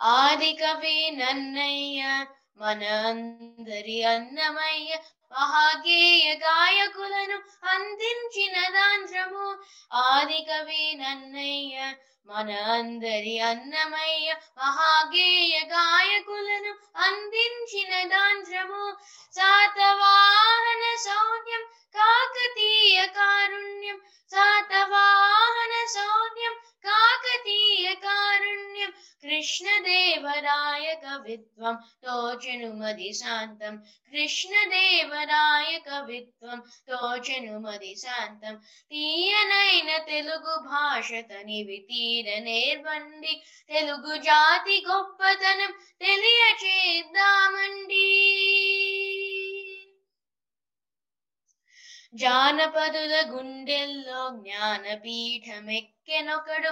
[0.00, 4.96] ఆది కవి నన్నయ్య మన అందరి అన్నమయ్య
[5.33, 7.37] మహాగేయ గాయకులను
[7.69, 9.47] అందించిన దాంధ్రము
[10.03, 11.75] ఆది కవి నన్నయ్య
[12.29, 14.27] మన అందరి అన్నమయ్య
[14.59, 16.71] మహాగేయ గాయకులను
[17.05, 18.83] అందించిన దాంధ్రము
[19.35, 21.63] శాతవాహన సౌన్యం
[21.95, 23.97] కాకతీయ కారుణ్యం
[24.31, 28.92] శాతవాహన సౌన్యం కాకతీయ కారుణ్యం
[29.22, 38.60] కృష్ణదేవరాయ కవిత్వం తోచనుమది శాంతం కృష్ణదేవరాయ కవిత్వం తోచనుమది శాంతం.
[38.90, 48.10] తీయనైన తెలుగు భాష తనివి తీర నేర్వండి తెలుగు జాతి గొప్పతనం తెలియచేద్దామండి.
[52.14, 54.30] జానపదుల గుండెల్లో
[56.08, 56.70] జ్ఞానపీఠమెక్కెనొకడు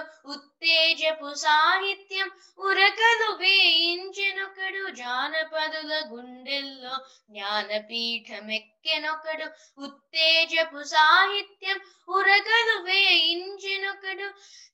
[0.63, 2.27] ఉత్తేజపు సాహిత్యం
[2.59, 6.93] ఉరకలు వేయించెనొకడు జానపదుల గుండెల్లో
[7.31, 9.47] జ్ఞానపీఠమెక్కెనొకడు
[9.79, 14.29] ఉత్తేజపు సాహిత్యం ఉరకలు వేయించెనొకడు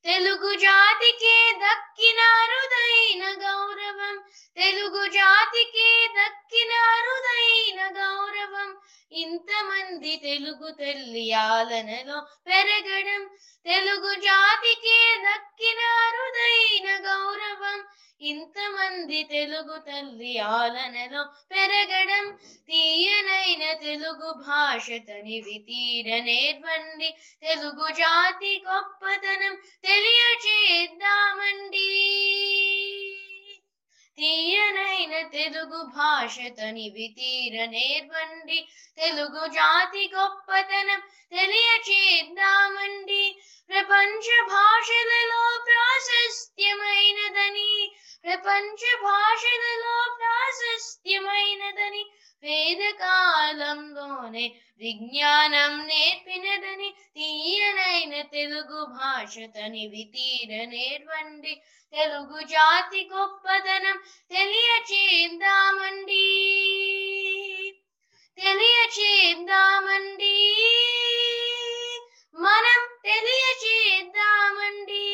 [0.06, 4.16] తెలుగు జాతికే దక్కిన అరుదైన గౌరవం
[4.58, 8.70] తెలుగు జాతికే దక్కిన అరుదైన గౌరవం
[9.16, 13.22] ఇంతమంది తెలుగు తల్లి ఆలనలో పెరగడం
[13.66, 17.84] తెలుగు జాతికే దక్కిన అరుదైన గౌరవం.
[18.22, 22.38] ఇంతమంది తెలుగు తల్లి ఆలనలో పెరగడం.
[22.68, 27.16] తీయనైన తెలుగు భాష తనివి తీర నేర్వండి.
[27.42, 31.06] తెలుగు జాతి గొప్పతనం తెలియచేద్దామండి.
[34.20, 38.68] తీయనైన తెలుగు భాష తని తీర నేర్వండి.
[38.98, 41.02] తెలుగు జాతి గొప్పతనం
[41.32, 43.40] తెలియచేద్దామండి.
[43.70, 47.92] ప్రపంచ భాషలలో ప్రాశస్త్యమైనదని
[48.24, 52.06] ప్రపంచ భాషలలో ప్రాశస్త్యమైనదని
[52.44, 61.62] వేదకాలంలోనే విజ్ఞానం నేర్పినదని తీయనైన తెలుగు భాష తనివి తీర నేర్వండి.
[61.94, 64.00] తెలుగు జాతి గొప్పదనం
[64.32, 66.54] తెలియచేద్దామండి.
[68.38, 70.66] తెలియచేద్దామండి.
[72.36, 75.09] మనం తెలియచేద్దామండి.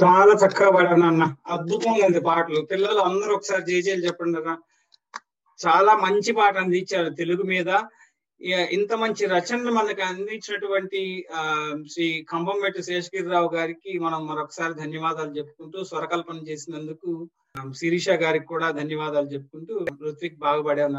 [0.00, 2.60] చాలా చక్కగా పాడాను అన్న అద్భుతంగా ఉంది పాటలు.
[2.70, 4.52] పిల్లలు అందరూ ఒకసారి జేజేలు చెప్పండి అన్న
[5.58, 7.70] చాలా మంచి పాట అందించారు తెలుగు మీద.
[8.70, 11.00] ఇంత మంచి రచనలు మనకు అందించినటువంటి
[11.34, 11.40] ఆ,
[11.88, 17.10] శ్రీ కంబంమెట్టు శేషగిరిరావు గారికి మనం మరొకసారి ధన్యవాదాలు చెప్పుకుంటూ స్వరకల్పన చేసినందుకు
[17.74, 19.74] శిరీష గారికి కూడా ధన్యవాదాలు చెప్పుకుంటూ
[20.08, 20.92] ఋత్విక్ బాగుపడావు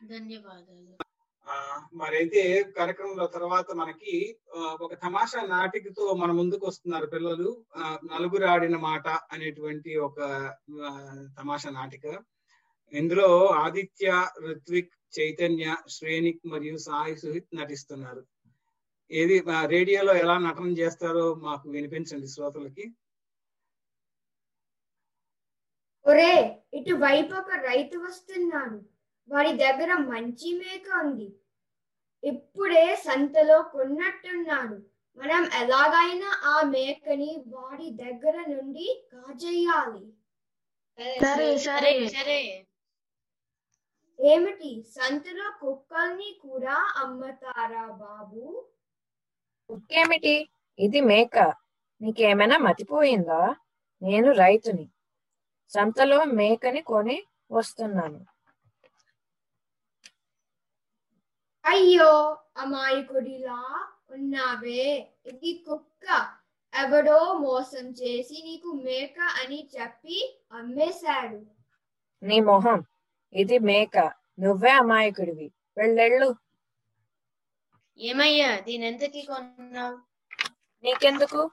[0.00, 0.92] ధన్యవాదాలు.
[1.94, 4.36] మరైతే కార్యక్రమంలో తర్వాత మనకి
[4.80, 7.64] ఒక తమాషా నాటికతో మన ముందుకు వస్తున్నారు పిల్లలు.
[8.12, 10.18] నలుగురు ఆడిన మాట అనేటువంటి ఒక
[11.40, 12.06] తమాషా నాటిక.
[12.92, 18.22] ఇందులో ఆదిత్య ఋత్విక్ చైతన్య శ్రేణిక్ మరియు సాయి సుహిత్ నటిస్తున్నారు.
[19.10, 22.84] ఏది రేడియోలో ఎలా నటన చేస్తారో మాకు వినిపించండి శ్రోతలకి.
[26.06, 26.32] ఒరే
[26.74, 28.78] ఇటు వైపు ఒక రైతు వస్తున్నాడు.
[29.28, 31.28] వాడి దగ్గర మంచి మేక ఉంది.
[32.24, 34.76] ఇప్పుడే సంతలో కొన్నట్టున్నాడు.
[35.18, 40.04] మనం ఎలాగైనా ఆ మేకని వాడి దగ్గర నుండి కాజేయాలి.
[41.20, 42.08] సరే సరే.
[42.08, 42.40] సరే.
[44.18, 44.84] ఏమిటి?
[44.86, 48.42] సంతలో కుక్కల్ని కూడా అమ్మతారా బాబు?
[49.70, 50.34] ఇంకేమిటి
[50.78, 51.36] ఇది మేక.
[52.00, 53.56] నీకేమైనా మతిపోయిందా?
[54.02, 54.86] నేను రైతుని.
[55.72, 57.16] సంతలో మేకని కొని
[57.50, 58.20] వస్తున్నాను.
[61.64, 65.12] అయ్యో అమాయకుడిలా ఉన్నావే.
[65.26, 66.06] ఇది కుక్క.
[66.74, 71.40] ఎవడో మోసం చేసి నీకు మేక అని చెప్పి అమ్మేశాడు.
[72.22, 72.84] నీ మొహం.
[73.32, 74.12] ఇది మేక.
[74.40, 75.52] నువ్వే అమాయకుడివి.
[75.78, 76.36] వెళ్ళెళ్ళు.
[77.98, 79.96] ఏమయ్యా దీని ఎంతకి కొన్నావు?
[80.84, 81.50] నీకెందుకు?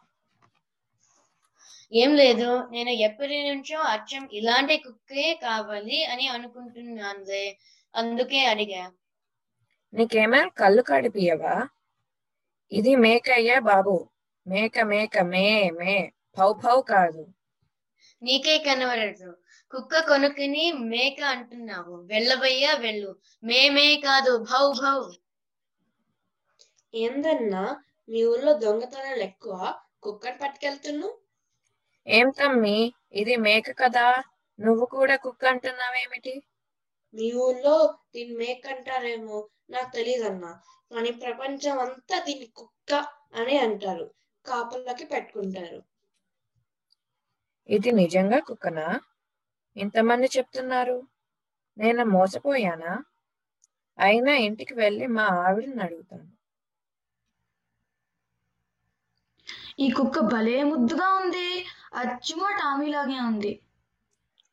[1.94, 2.68] ఏం లేదు.
[2.72, 7.58] నేను ఎప్పటి నుంచో అచ్చం ఇలాంటి కుక్కే కావాలి అని అనుకుంటున్నానులే.
[7.96, 8.92] అందుకే అడిగా.
[9.94, 11.68] నీకేమైనా కళ్ళు కడిపియవా
[12.72, 14.10] ఇది మేకయ్యా బాబు.
[14.48, 16.14] మేక మేక మే మే.
[16.38, 17.28] పౌ పౌ కాదు.
[18.24, 19.38] నీకే కనబడదు.
[19.72, 21.96] కుక్క కొనుక్కుని మేక అంటున్నావు.
[21.96, 23.16] వెళ్ళబయ్యా వెళ్ళు.
[23.44, 25.12] మేమే కాదు భౌ భౌ
[26.94, 27.84] ఏందన్నా?
[28.10, 29.76] మీ ఊర్లో దొంగతనాలు ఎక్కువ.
[30.04, 31.18] కుక్కని పట్టుకెళ్తున్నావు.
[32.08, 32.94] ఏం తమ్మి?
[33.12, 34.24] ఇది మేక కదా.
[34.60, 36.44] నువ్వు కూడా కుక్క అంటున్నావేమిటి?
[37.14, 39.50] మీ ఊర్లో దీన్ని మేక అంటారేమో.
[39.70, 40.62] నాకు తెలియదన్నా
[40.92, 42.94] కానీ ప్రపంచం అంతా దీన్ని కుక్క
[43.36, 44.14] అని అంటారు.
[44.46, 45.84] కాపలకి పెట్టుకుంటారు.
[47.70, 49.02] ఇది నిజంగా కుక్కనా?
[49.78, 51.08] ఇంతమంది చెప్తున్నారు.
[51.78, 53.04] నేను మోసపోయానా?
[54.00, 56.38] అయినా ఇంటికి వెళ్ళి మా ఆవిడని అడుగుతాను.
[59.80, 61.66] ఈ కుక్క భలే ముద్దుగా ఉంది.
[61.94, 63.62] అచ్చుమో టామీలాగే ఉంది.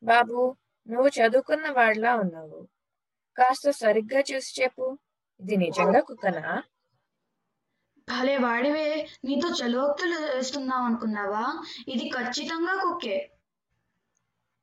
[0.03, 0.55] బాబు
[0.87, 2.67] నువ్వు చదువుకున్న వాడిలా ఉన్నావు.
[3.37, 4.97] కాస్త సరిగ్గా చూసి చెప్పు.
[5.39, 6.63] ఇది నిజంగా కుక్కనా?
[8.09, 9.07] భలే వాడివే.
[9.25, 11.63] నీతో చలోక్తులు వేస్తున్నావు అనుకున్నావా?
[11.87, 13.31] ఇది ఖచ్చితంగా కుక్కే.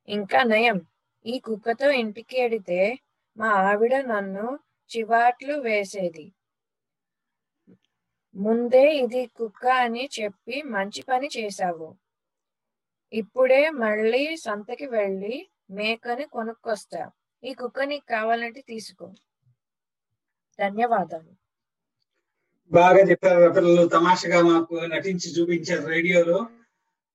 [0.07, 0.81] ఇంకా నయం.
[1.25, 2.99] ఈ కుక్కతో ఇంటికి ఎడితే
[3.37, 4.59] మా ఆవిడ నన్ను
[4.97, 6.33] చివాట్లు వేసేది.
[8.35, 11.95] ముందే ఇది కుక్క అని చెప్పి మంచి పని చేశావు.
[13.13, 17.11] ఇప్పుడే మళ్ళీ సంతకి వెళ్ళి మేకని కొనుక్కొస్తా.
[17.43, 19.13] ఈ కుక్క నీకు కావాలంటే తీసుకో.
[20.59, 21.31] ధన్యవాదాలు.
[22.71, 26.47] బాగా చెప్పారు పిల్లలు తమాషగా మాకు నటించి చూపించారు రేడియోలో.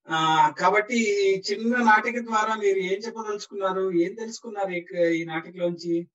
[0.08, 6.08] ఆ కాబట్టి ఈ చిన్న నాటిక ద్వారా మీరు ఏం చెప్పదలుచుకున్నారు ఏం తెలుసుకున్నారు ఈ- ఈ నాటికలోంచి?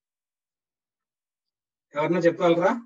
[1.96, 2.82] ఎవరన్నా చెప్పగలరా?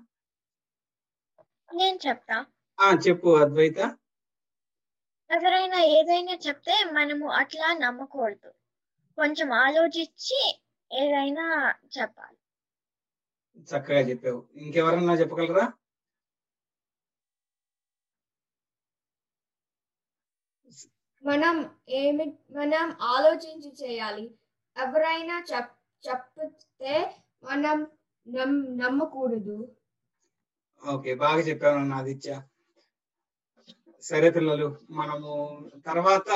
[1.74, 2.46] నేను చెప్తా.
[2.80, 3.78] ఆ చెప్పు అద్వైత.
[5.30, 8.50] ఎవరైనా ఏదైనా చెప్తే మనము అట్లా నమ్మకూడదు.
[9.16, 10.60] కొంచెం ఆలోచించి
[10.92, 12.37] ఏదైనా చెప్పాలి.
[13.66, 14.48] చక్కగా చెప్పావు.
[14.56, 15.66] ఇంకెవరన్నా చెప్పగలరా?
[21.22, 21.56] మనం
[21.88, 24.24] ఏమి మనం ఆలోచించి చేయాలి.
[24.76, 25.72] ఎవరైనా చెప్
[26.04, 26.94] చెప్తే
[27.44, 27.78] మనం
[28.26, 29.58] నమ్ నమ్మకూడదు.
[30.82, 32.30] ఓకే బాగా చెప్పాను ఆదిత్య.
[34.02, 35.30] సరే పిల్లలు మనము
[35.86, 36.28] తర్వాత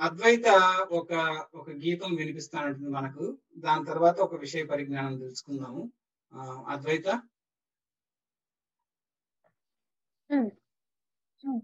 [0.00, 0.46] అద్వైత
[0.92, 1.12] ఒక
[1.54, 3.24] ఒక గీతం వినిపిస్తానంటుంది మనకు.
[3.58, 5.82] దాని తర్వాత ఒక విషయ పరిజ్ఞానం తెలుసుకుందాము.
[6.32, 7.22] Advaita?
[10.30, 10.50] Mm.
[11.44, 11.60] Mm.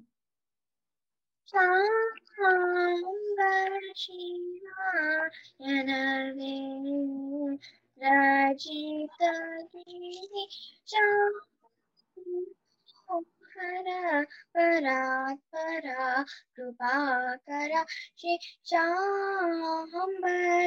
[14.55, 16.23] परा परा
[16.57, 16.93] कृपा
[17.37, 17.85] कर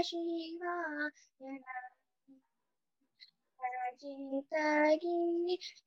[0.01, 1.09] शिवा
[3.97, 5.07] 진짜기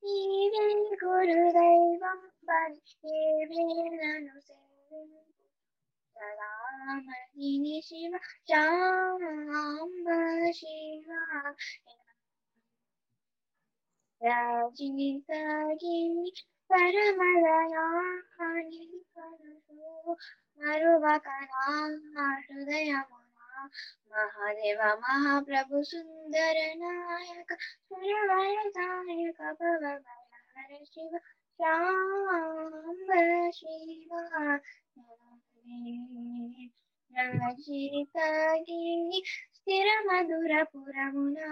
[0.03, 5.25] 이른 구를 대범반 예배는 우세는
[6.15, 8.19] 사람을 이니시마
[8.49, 8.75] 장엄마시마
[14.23, 15.87] 야진짜기
[16.69, 17.21] 사람을
[17.73, 20.17] 영원히 가르소
[20.57, 21.49] 마루바카나
[22.15, 23.20] 마루대야마
[24.13, 27.51] మహాదేవ మహాప్రభు సుందర నాయక
[27.87, 31.13] సురవరదాయక భవభయహర శివ
[31.61, 33.11] శాంబ
[33.59, 34.11] శివ
[39.55, 41.49] స్థిర మధుర పురమునా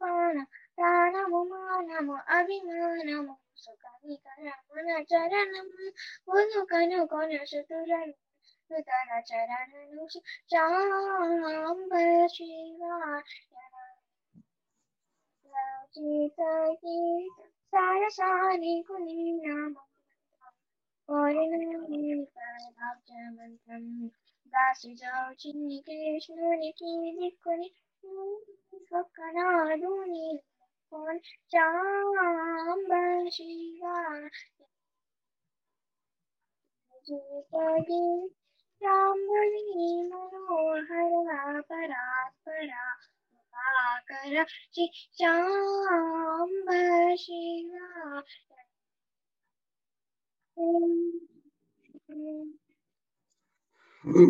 [0.00, 0.36] పాన
[0.76, 5.86] ప్రాణము మానము అభిమానము సుఖనికరమున చరణము
[6.32, 8.16] ఉనుకను కొనసుతురను
[8.88, 10.04] తన చరణను
[10.52, 11.92] చాంబ
[15.94, 16.96] శివాయీ
[17.72, 19.74] సారసాని కుని నామ
[23.32, 23.84] మంత్రం
[24.54, 27.68] దాసి జావు చిన్ని కృష్ణునికి దిక్కుని
[28.95, 30.99] ఒక్కనాడు నీకు
[33.35, 33.95] శివా
[38.81, 39.63] రాముని
[40.09, 41.31] మనోహర
[41.69, 42.85] పరాత్పరా
[44.09, 44.35] కర
[45.19, 46.69] చాంబ
[47.17, 47.87] శివా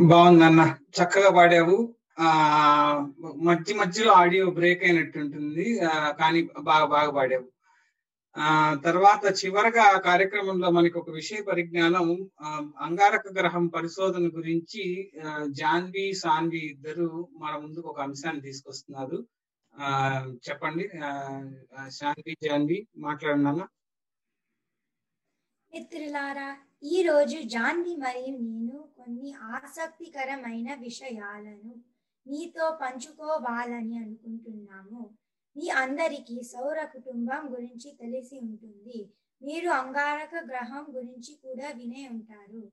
[0.10, 0.62] బాగుందన్న
[0.98, 1.78] చక్కగా పాడావు.
[3.48, 5.66] మధ్య మధ్యలో ఆడియో బ్రేక్ అయినట్టుంటుంది ఉంటుంది.
[6.20, 7.46] కానీ బాగా బాగా పాడావు.
[8.36, 8.48] ఆ
[8.86, 12.08] తర్వాత చివరగా కార్యక్రమంలో మనకి ఒక విషయ పరిజ్ఞానం
[12.78, 14.84] అంగారక గ్రహం పరిశోధన గురించి
[15.60, 19.20] జాన్వి సాన్వి ఇద్దరు మన ముందుకు ఒక అంశాన్ని తీసుకొస్తున్నారు.
[19.76, 19.88] ఆ
[20.48, 20.86] చెప్పండి.
[21.92, 23.66] శాన్వి జాన్వి మాట్లాడినానా
[25.72, 26.50] మిత్రులారా
[26.92, 31.72] ఈ రోజు జాన్వి మరియు నేను కొన్ని ఆసక్తికరమైన విషయాలను
[32.28, 35.18] మీతో పంచుకోవాలని అనుకుంటున్నాము.
[35.58, 39.10] మీ అందరికీ సౌర కుటుంబం గురించి తెలిసి ఉంటుంది.
[39.42, 42.72] మీరు అంగారక గ్రహం గురించి కూడా వినే ఉంటారు.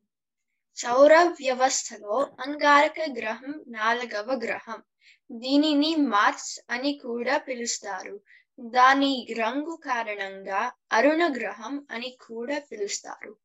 [0.76, 4.82] సౌర వ్యవస్థలో అంగారక గ్రహం నాలుగవ గ్రహం.
[5.32, 8.20] దీనిని మార్స్ అని కూడా పిలుస్తారు.
[8.60, 13.41] దాని రంగు కారణంగా అరుణ గ్రహం అని కూడా పిలుస్తారు.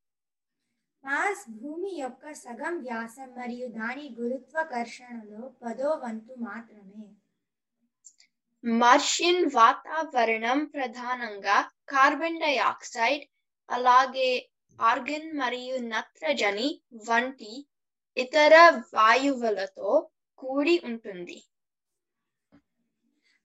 [1.04, 7.04] మార్స్ భూమి యొక్క సగం వ్యాసం మరియు దాని గురుత్వాకర్షణలో పదో వంతు మాత్రమే.
[8.64, 11.56] మార్షియన్ వాతావరణం ప్రధానంగా
[11.88, 13.24] కార్బన్ డయాక్సైడ్
[13.68, 14.30] అలాగే
[14.78, 16.68] ఆర్గన్ మరియు నత్రజని
[17.08, 17.52] వంటి
[18.16, 18.54] ఇతర
[18.94, 21.38] వాయువులతో కూడి ఉంటుంది.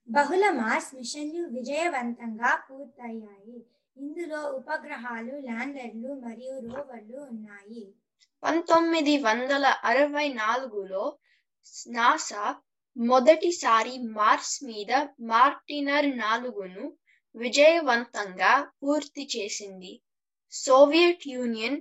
[0.07, 3.59] బహుళ మార్స్ మిషన్లు విజయవంతంగా పూర్తయ్యాయి.
[3.97, 7.83] ఇందులో ఉపగ్రహాలు ల్యాండర్లు మరియు రోవర్లు ఉన్నాయి.
[8.43, 11.03] పంతొమ్మిది వందల అరవై నాలుగులో
[11.87, 12.45] నాసా
[12.95, 14.91] మొదటిసారి మార్స్ మీద
[15.25, 16.83] మార్టినర్ నాలుగును
[17.35, 19.93] విజయవంతంగా పూర్తి చేసింది.
[20.53, 21.79] సోవియట్ యూనియన్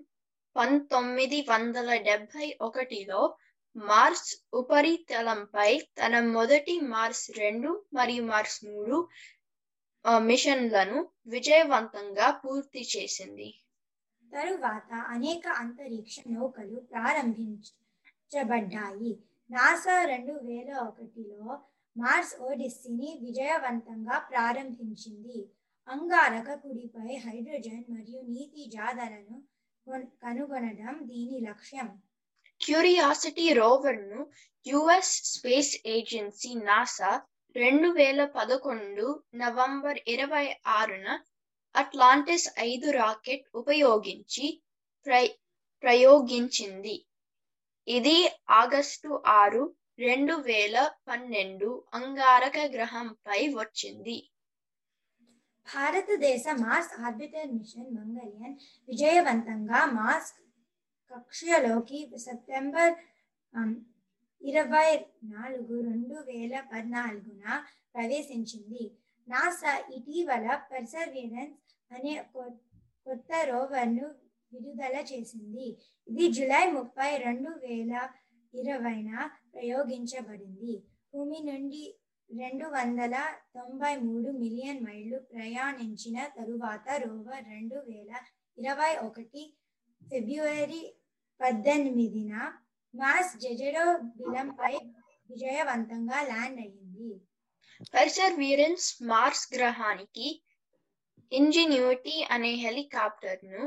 [0.56, 3.22] పంతొమ్మిది వందల డెబ్బై ఒకటిలో
[3.76, 8.96] మార్స్ ఉపరితలంపై తన మొదటి మార్స్ రెండు మరియు మార్స్ మూడు
[10.18, 13.60] మిషన్లను విజయవంతంగా పూర్తి చేసింది.
[14.32, 19.18] తరువాత అనేక అంతరిక్ష నౌకలు ప్రారంభించబడ్డాయి.
[19.50, 21.60] నాసా రెండు వేల ఒకటిలో
[21.96, 25.48] మార్స్ ఓడిస్సీని విజయవంతంగా ప్రారంభించింది.
[25.88, 29.42] అంగారక కుడిపై హైడ్రోజన్ మరియు నీటి జాడలను
[29.86, 32.02] కొన్- కనుగొనడం దీని లక్ష్యం.
[32.64, 34.26] క్యూరియాసిటీ రోవర్ను
[34.66, 37.22] యుఎస్ స్పేస్ ఏజెన్సీ నాసా
[37.56, 41.08] రెండు వేల పదకొండు నవంబర్ ఇరవై ఆరున
[41.74, 44.46] అట్లాంటిస్ ఐదు రాకెట్ ఉపయోగించి
[45.06, 45.24] ప్రై
[45.82, 46.96] ప్రయోగించింది.
[47.88, 48.16] ఇది
[48.60, 49.62] ఆగస్టు ఆరు
[49.98, 50.76] రెండు వేల
[51.08, 54.18] పన్నెండు అంగారక గ్రహంపై వచ్చింది.
[55.68, 58.56] భారతదేశ మార్స్ ఆర్బిటర్ మిషన్ మంగళయాన్
[58.88, 60.32] విజయవంతంగా మార్స్
[61.12, 62.94] కక్ష్యలోకి సెప్టెంబర్
[64.42, 67.64] ఇరవై నాలుగు రెండు వేల పద్నాలుగున
[67.94, 68.94] ప్రవేశించింది.
[69.28, 71.58] నాసా ఇటీవల పర్సర్వేరెన్స్
[71.92, 72.52] అనే కొ-
[73.06, 74.14] కొత్త రోవర్ను
[74.52, 75.78] విడుదల చేసింది.
[76.08, 78.08] ఇది జూలై ముప్పై రెండు వేల
[78.54, 80.82] ఇరవైన ప్రయోగించబడింది.
[81.14, 81.98] భూమి నుండి
[82.30, 88.10] రెండు వందల తొంభై మూడు మిలియన్ మైళ్ళు ప్రయాణించిన తరువాత రోవర్ రెండు వేల
[88.58, 89.56] ఇరవై ఒకటి
[90.10, 90.94] ఫిబ్రవరి
[91.40, 92.52] పద్దెనిమిదిన
[92.94, 93.84] మాస్ జెజెడో
[94.18, 94.72] బిలంపై
[95.30, 97.10] విజయవంతంగా ల్యాండ్ అయ్యింది.
[97.94, 100.26] పర్సర్వీరెన్స్ మార్స్ గ్రహానికి
[101.32, 103.62] ఇంజిన్యూటీ అనే హెలికాప్టర్ను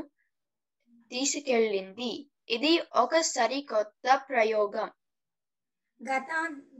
[1.10, 2.12] తీసుకెళ్ళింది.
[2.48, 4.88] ఇది ఒక సరికొత్త ప్రయోగం.
[6.00, 6.30] గత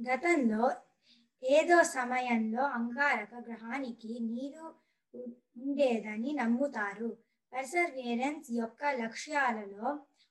[0.08, 0.64] గతంలో
[1.42, 4.66] ఏదో సమయంలో అంగారక గ్రహానికి నీరు
[5.56, 7.08] ఉండేదని నమ్ముతారు.
[7.52, 9.88] పర్సర్వేరెన్స్ యొక్క లక్ష్యాలలో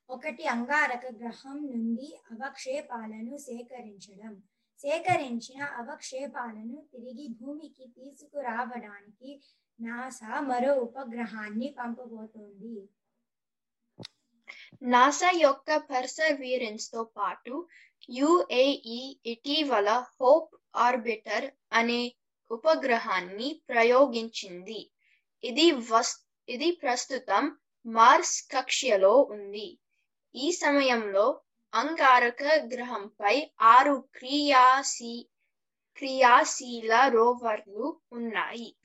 [0.09, 4.33] ఒకటి అంగారక గ్రహం నుండి అవక్షేపాలను సేకరించడం.
[4.79, 9.31] సేకరించిన అవక్షేపాలను తిరిగి భూమికి తీసుకురావడానికి
[9.79, 12.75] నాసా మరో ఉపగ్రహాన్ని పంపబోతోంది.
[14.81, 17.67] నాసా యొక్క పర్సర్వీరెన్స్తో పాటు
[18.09, 22.01] యుఏఈ ఇటీవల హోప్ ఆర్బిటర్ అనే
[22.51, 24.81] ఉపగ్రహాన్ని ప్రయోగించింది.
[25.43, 26.13] ఇది వస్
[26.47, 27.43] ఇది ప్రస్తుతం
[27.85, 29.67] మార్స్ కక్ష్యలో ఉంది.
[30.35, 31.41] ఈ సమయంలో
[31.73, 35.29] అంగారక గ్రహంపై ఆరు క్రియాశీ
[35.97, 38.75] క్రియాశీల రోవర్లు ఉన్నాయి.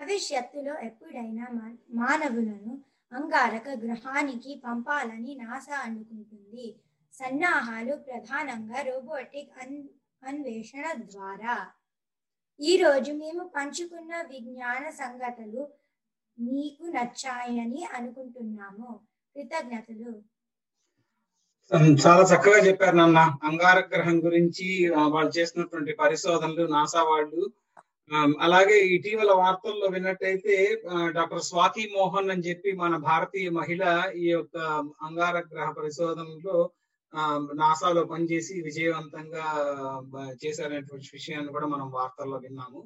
[0.00, 6.76] భవిష్యత్తులో ఎప్పుడైనా మా- మానవులను అంగారక గ్రహానికి పంపాలని నాసా అనుకుంటుంది.
[7.12, 9.88] సన్నాహాలు ప్రధానంగా రోబోటిక్ అన్
[10.24, 11.70] అన్వేషణ ద్వారా.
[12.60, 15.68] ఈరోజు మేము పంచుకున్న విజ్ఞాన సంగతులు
[16.40, 19.00] మీకు నచ్చాయని అనుకుంటున్నాము.
[19.36, 20.33] కృతజ్ఞతలు.
[22.02, 23.18] చాలా చక్కగా చెప్పారు నాన్న.
[23.42, 24.66] అంగారక గ్రహం గురించి
[25.14, 27.42] వాళ్ళు చేసినటువంటి పరిశోధనలు నాసా వాళ్ళు.
[28.40, 30.56] అలాగే ఇటీవల వార్తల్లో విన్నట్టయితే
[31.14, 33.82] డాక్టర్ స్వాతి మోహన్ అని చెప్పి మన భారతీయ మహిళ
[34.16, 34.56] ఈ యొక్క
[35.02, 36.58] అంగారక గ్రహ పరిశోధనలో
[37.12, 37.22] ఆ,
[37.54, 39.44] నాసాలో పనిచేసి విజయవంతంగా
[40.40, 42.80] చేశారనేటువంటి విషయాన్ని కూడా మనం వార్తల్లో విన్నాము.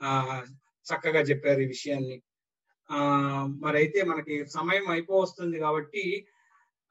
[0.00, 0.10] ఆ
[0.86, 2.16] చక్కగా చెప్పారు ఈ విషయాన్ని.
[2.90, 2.98] ఆ
[3.62, 6.04] మరి అయితే మనకి సమయం అయిపోవస్తుంది కాబట్టి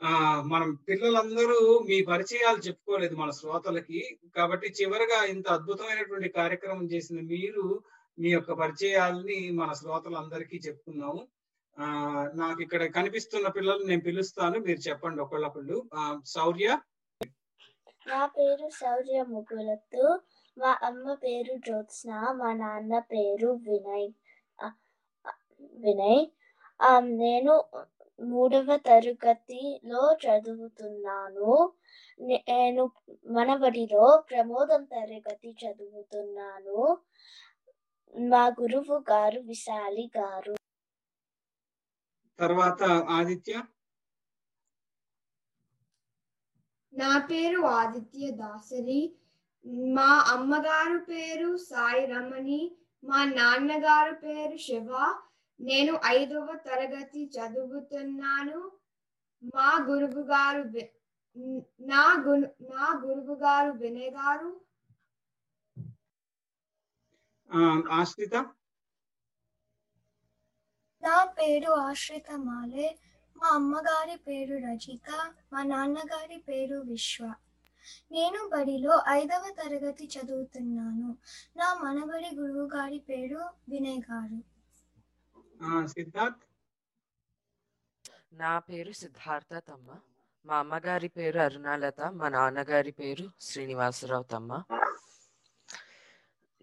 [0.03, 4.19] ఆ మనం పిల్లలందరూ మీ పరిచయాలు చెప్పుకోలేదు మన శ్రోతలకి.
[4.35, 7.83] కాబట్టి చివరిగా ఇంత అద్భుతమైనటువంటి కార్యక్రమం చేసిన మీరు
[8.19, 11.27] మీ యొక్క పరిచయాల్ని మన శ్రోతలందరికీ చెప్పుకున్నాము
[11.79, 11.85] ఆ
[12.35, 14.59] నాకు ఇక్కడ కనిపిస్తున్న పిల్లలు నేను పిలుస్తాను.
[14.59, 15.83] మీరు చెప్పండి ఒకళ్ళొకళ్ళు.
[15.93, 16.77] ఆ, శౌర్య.
[18.07, 20.19] నా పేరు శౌర్య ముగులత్తు.
[20.57, 24.11] మా అమ్మ పేరు జ్యోత్స్న మా నాన్న పేరు వినయ్.
[25.61, 26.25] వినయ్.
[26.99, 27.63] నేను
[28.19, 31.73] మూడవ తరగతిలో చదువుతున్నాను.
[32.19, 32.91] నేను
[33.27, 36.97] మనబడిలో ప్రమోదం తరగతి చదువుతున్నాను.
[38.15, 40.55] మా గురువు గారు విశాలి గారు.
[42.39, 43.63] తర్వాత ఆదిత్య?
[46.93, 49.15] నా పేరు ఆదిత్య దాసరి.
[49.93, 52.75] మా అమ్మగారు పేరు సాయి రమణి.
[53.03, 55.15] మా నాన్నగారు పేరు శివ.
[55.59, 58.71] నేను ఐదవ తరగతి చదువుతున్నాను.
[59.55, 60.61] మా గురువు గారు
[61.81, 64.61] నా గురు నా గురువు గారు వినయ్ గారు.
[67.91, 68.35] ఆశ్రిత.
[71.03, 72.97] నా పేరు ఆశ్రిత మాలే.
[73.37, 75.33] మా అమ్మగారి పేరు రజిత.
[75.53, 77.33] మా నాన్నగారి పేరు విశ్వ.
[78.11, 81.17] నేను బడిలో ఐదవ తరగతి చదువుతున్నాను.
[81.57, 84.54] నా మనబడి గురువు గారి పేరు వినయ్ గారు.
[85.85, 86.35] సిద్ధార్థ్?
[88.33, 89.95] నా పేరు సిద్ధార్థ తమ్మ.
[90.45, 94.63] మా అమ్మగారి పేరు అరుణాలత మా నాన్నగారి పేరు శ్రీనివాసరావు తమ్మ.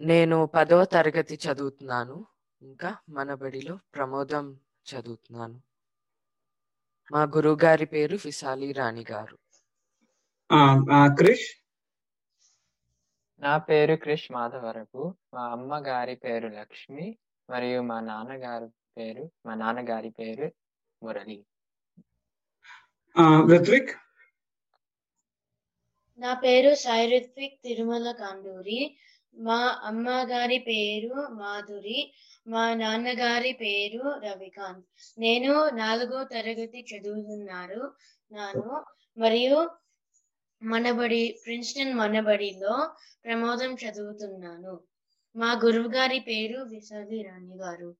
[0.00, 2.26] నేను పదవ తరగతి చదువుతున్నాను.
[2.62, 4.60] ఇంకా మన బడిలో ప్రమోదం
[4.94, 5.60] చదువుతున్నాను.
[7.12, 9.38] మా గురువుగారి పేరు విశాలి రాణి గారు.
[11.06, 11.56] క్రిష్?
[13.40, 17.18] నా పేరు క్రిష్ మాధవరపు మా అమ్మగారి పేరు లక్ష్మి.
[17.50, 18.68] మరియు మా నాన్నగారి
[18.98, 19.30] పేరు?
[19.46, 20.52] మా నాన్నగారి పేరు
[21.02, 21.44] మురళి.
[23.18, 23.90] ఆ, రిత్విక్
[26.18, 28.96] నా పేరు సాయి రిత్విక్ తిరుమల కాండూరి.
[29.34, 32.14] మా అమ్మగారి పేరు మాధురి.
[32.46, 34.86] మా నాన్నగారి పేరు రవికాంత్.
[35.18, 37.94] నేను నాలుగో తరగతి చదువుతున్నారు
[38.32, 38.84] నాను.
[39.18, 39.70] మరియు
[40.62, 44.80] మనబడి ప్రిన్స్టన్ మనబడిలో ప్రమోదం చదువుతున్నాను.
[45.36, 47.96] మా గురువు గారి పేరు విశాలి రాణి గారు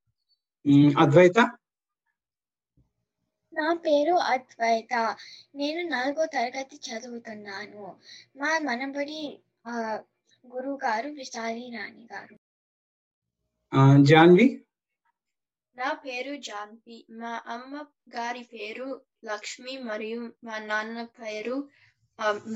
[1.02, 1.38] అద్వైత?
[3.52, 4.94] నా పేరు అద్వైత.
[5.54, 7.86] నేను నాలుగో తరగతి చదువుతున్నాను.
[8.36, 9.42] మా మనబడి
[10.46, 12.36] గురువు గారు విశాలి రాణి గారు.
[14.04, 14.46] జాన్వి?
[15.76, 17.06] నా పేరు జాన్వి.
[17.10, 17.74] మా అమ్మ
[18.16, 18.88] గారి పేరు
[19.24, 21.56] లక్ష్మి మరియు మా నాన్న పేరు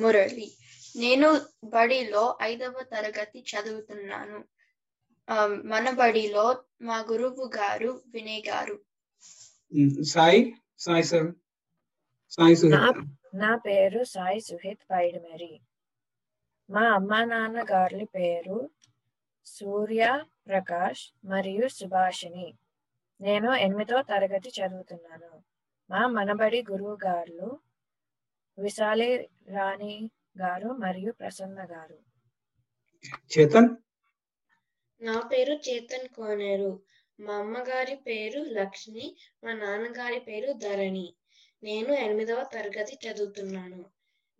[0.01, 0.49] మురళి.
[0.97, 1.29] నేను
[1.65, 4.39] బడిలో ఐదవ తరగతి చదువుతున్నాను.
[5.65, 8.81] మన బడిలో మా గురువు గారు వినయ్ గారు.
[10.03, 11.33] సాయి సాయి సార్.
[12.31, 15.61] సాయి సుహిత్ నా పేరు సాయి సుహిత్ పైడిమెరి.
[16.71, 18.71] మా అమ్మా నాన్న గారి పేరు
[19.45, 22.55] సూర్య ప్రకాష్ మరియు సుభాషిణి.
[23.21, 25.43] నేను ఎనిమిదో తరగతి చదువుతున్నాను.
[25.91, 27.61] మా మనబడి గురువు గారు
[28.59, 31.99] విశాలి రాణి గారు మరియు ప్రసన్న గారు.
[33.39, 33.77] చేతన్?
[35.01, 36.71] నా పేరు చేతన్ కోనేరు.
[37.19, 39.07] మా అమ్మగారి పేరు లక్ష్మి
[39.45, 41.07] మా నాన్నగారి పేరు ధరణి.
[41.63, 43.81] నేను ఎనిమిదవ తరగతి చదువుతున్నాను.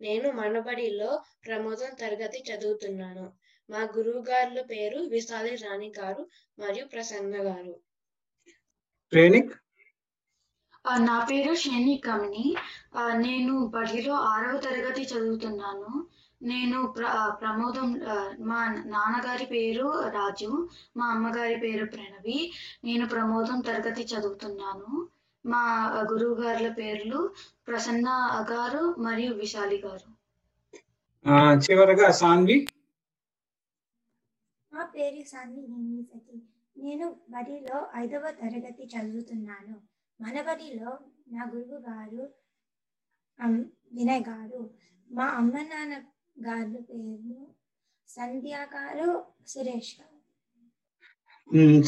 [0.01, 1.11] నేను మనబడిలో
[1.45, 3.25] ప్రమోదం తరగతి చదువుతున్నాను.
[3.69, 6.23] మా గురువు గారుల పేరు విశాలి రాణి గారు
[6.59, 7.75] మరియు ప్రసన్న గారు.
[11.05, 12.45] నా పేరు షెని కమిని
[13.25, 15.91] నేను బడిలో ఆరవ తరగతి చదువుతున్నాను.
[16.41, 17.03] నేను ప్ర
[17.41, 17.87] ప్రమోదం
[18.39, 22.51] మా నాన్నగారి పేరు రాజు మా అమ్మగారి పేరు ప్రణవి.
[22.83, 25.09] నేను ప్రమోదం తరగతి చదువుతున్నాను.
[25.45, 25.63] మా
[26.11, 27.33] గురువు గారుల పేర్లు
[27.67, 28.09] ప్రసన్న
[28.51, 30.09] గారు మరియు విశాలి గారు.
[31.25, 32.67] ఆ, చివరగా సాన్వి.
[34.71, 35.61] నా పేరు సాన్వి
[36.03, 36.37] సతి
[36.77, 39.75] నేను బడిలో ఐదవ తరగతి చదువుతున్నాను.
[40.19, 42.23] మన బడిలో నా గురువు గారు
[43.93, 44.69] వినయ్ గారు.
[45.11, 45.95] మా అమ్మ నాన్న
[46.37, 47.37] గారు పేరు
[48.07, 49.07] సంధ్య గారు
[49.47, 50.13] సురేష్ గారు.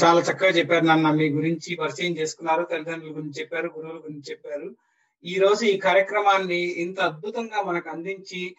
[0.02, 1.12] చాలా చక్కగా చెప్పారు నాన్న.
[1.12, 4.70] మీ గురించి పరిచయం చేసుకున్నారు తల్లిదండ్రుల గురించి చెప్పారు గురువుల గురించి చెప్పారు.
[5.26, 8.56] ఈ రోజు ఈ కార్యక్రమాన్ని ఇంత అద్భుతంగా మనకు అందించి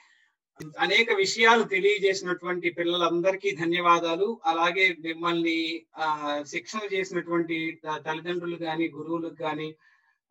[0.79, 4.41] అనేక విషయాలు తెలియజేసినటువంటి పిల్లలందరికీ ధన్యవాదాలు.
[4.47, 5.59] అలాగే మిమ్మల్ని
[5.99, 6.09] ఆ
[6.47, 9.69] శిక్షణ చేసినటువంటి తల్లిదండ్రులు గాని గురువులకు గాని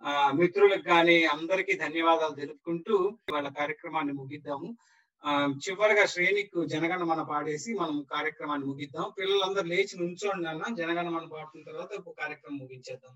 [0.04, 2.98] ఆ మిత్రులకు గాని అందరికీ ధన్యవాదాలు తెలుపుకుంటూ
[3.34, 4.70] వాళ్ళ కార్యక్రమాన్ని ముగిద్దాము.
[5.65, 12.17] చివరిగా శ్రేణికు జనగణమన పాడేసి మనం కార్యక్రమాన్ని ముగిద్దాం పిల్లలందరూ లేచి నుంచోండి అన్న జనగణమన పాడుతున్న తర్వాత ఒక
[12.21, 13.15] కార్యక్రమం ముగించేద్దాం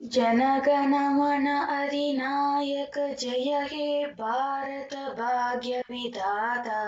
[0.00, 6.80] जनगणमन अधिनायक जय हे भारत भाग्य विधाता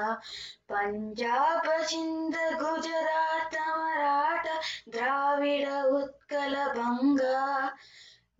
[0.68, 4.58] पंजाब सिंध गुजरात मराठा
[4.88, 7.40] द्राविड उत्कल बंगा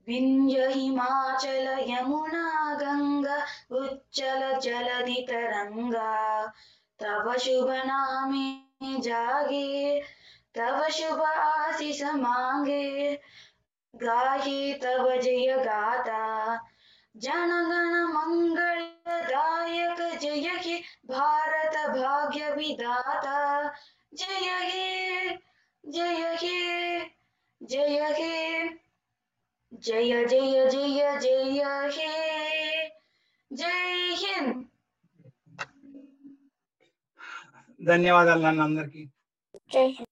[0.08, 6.54] विंध्य हिमाचल यमुना गंगा उच्चल जलधि तरंगा
[7.00, 10.04] तव शुभ नामे जागे,
[10.56, 13.20] तव शुभ आशीष मांगे।
[13.96, 16.60] गाहे तव जय गाता,
[17.18, 23.74] जनगण मंगलदायक जय हे भारत भाग्य विधाता।
[24.14, 25.38] जय हे
[25.86, 27.12] जय हे
[27.64, 28.83] जय हे।
[29.73, 32.89] जय जय जय जय हे
[33.51, 34.55] जय हिंद
[37.81, 39.03] ధన్యవాదాలు నాన్న అందరికీ
[39.71, 40.12] జై హింద్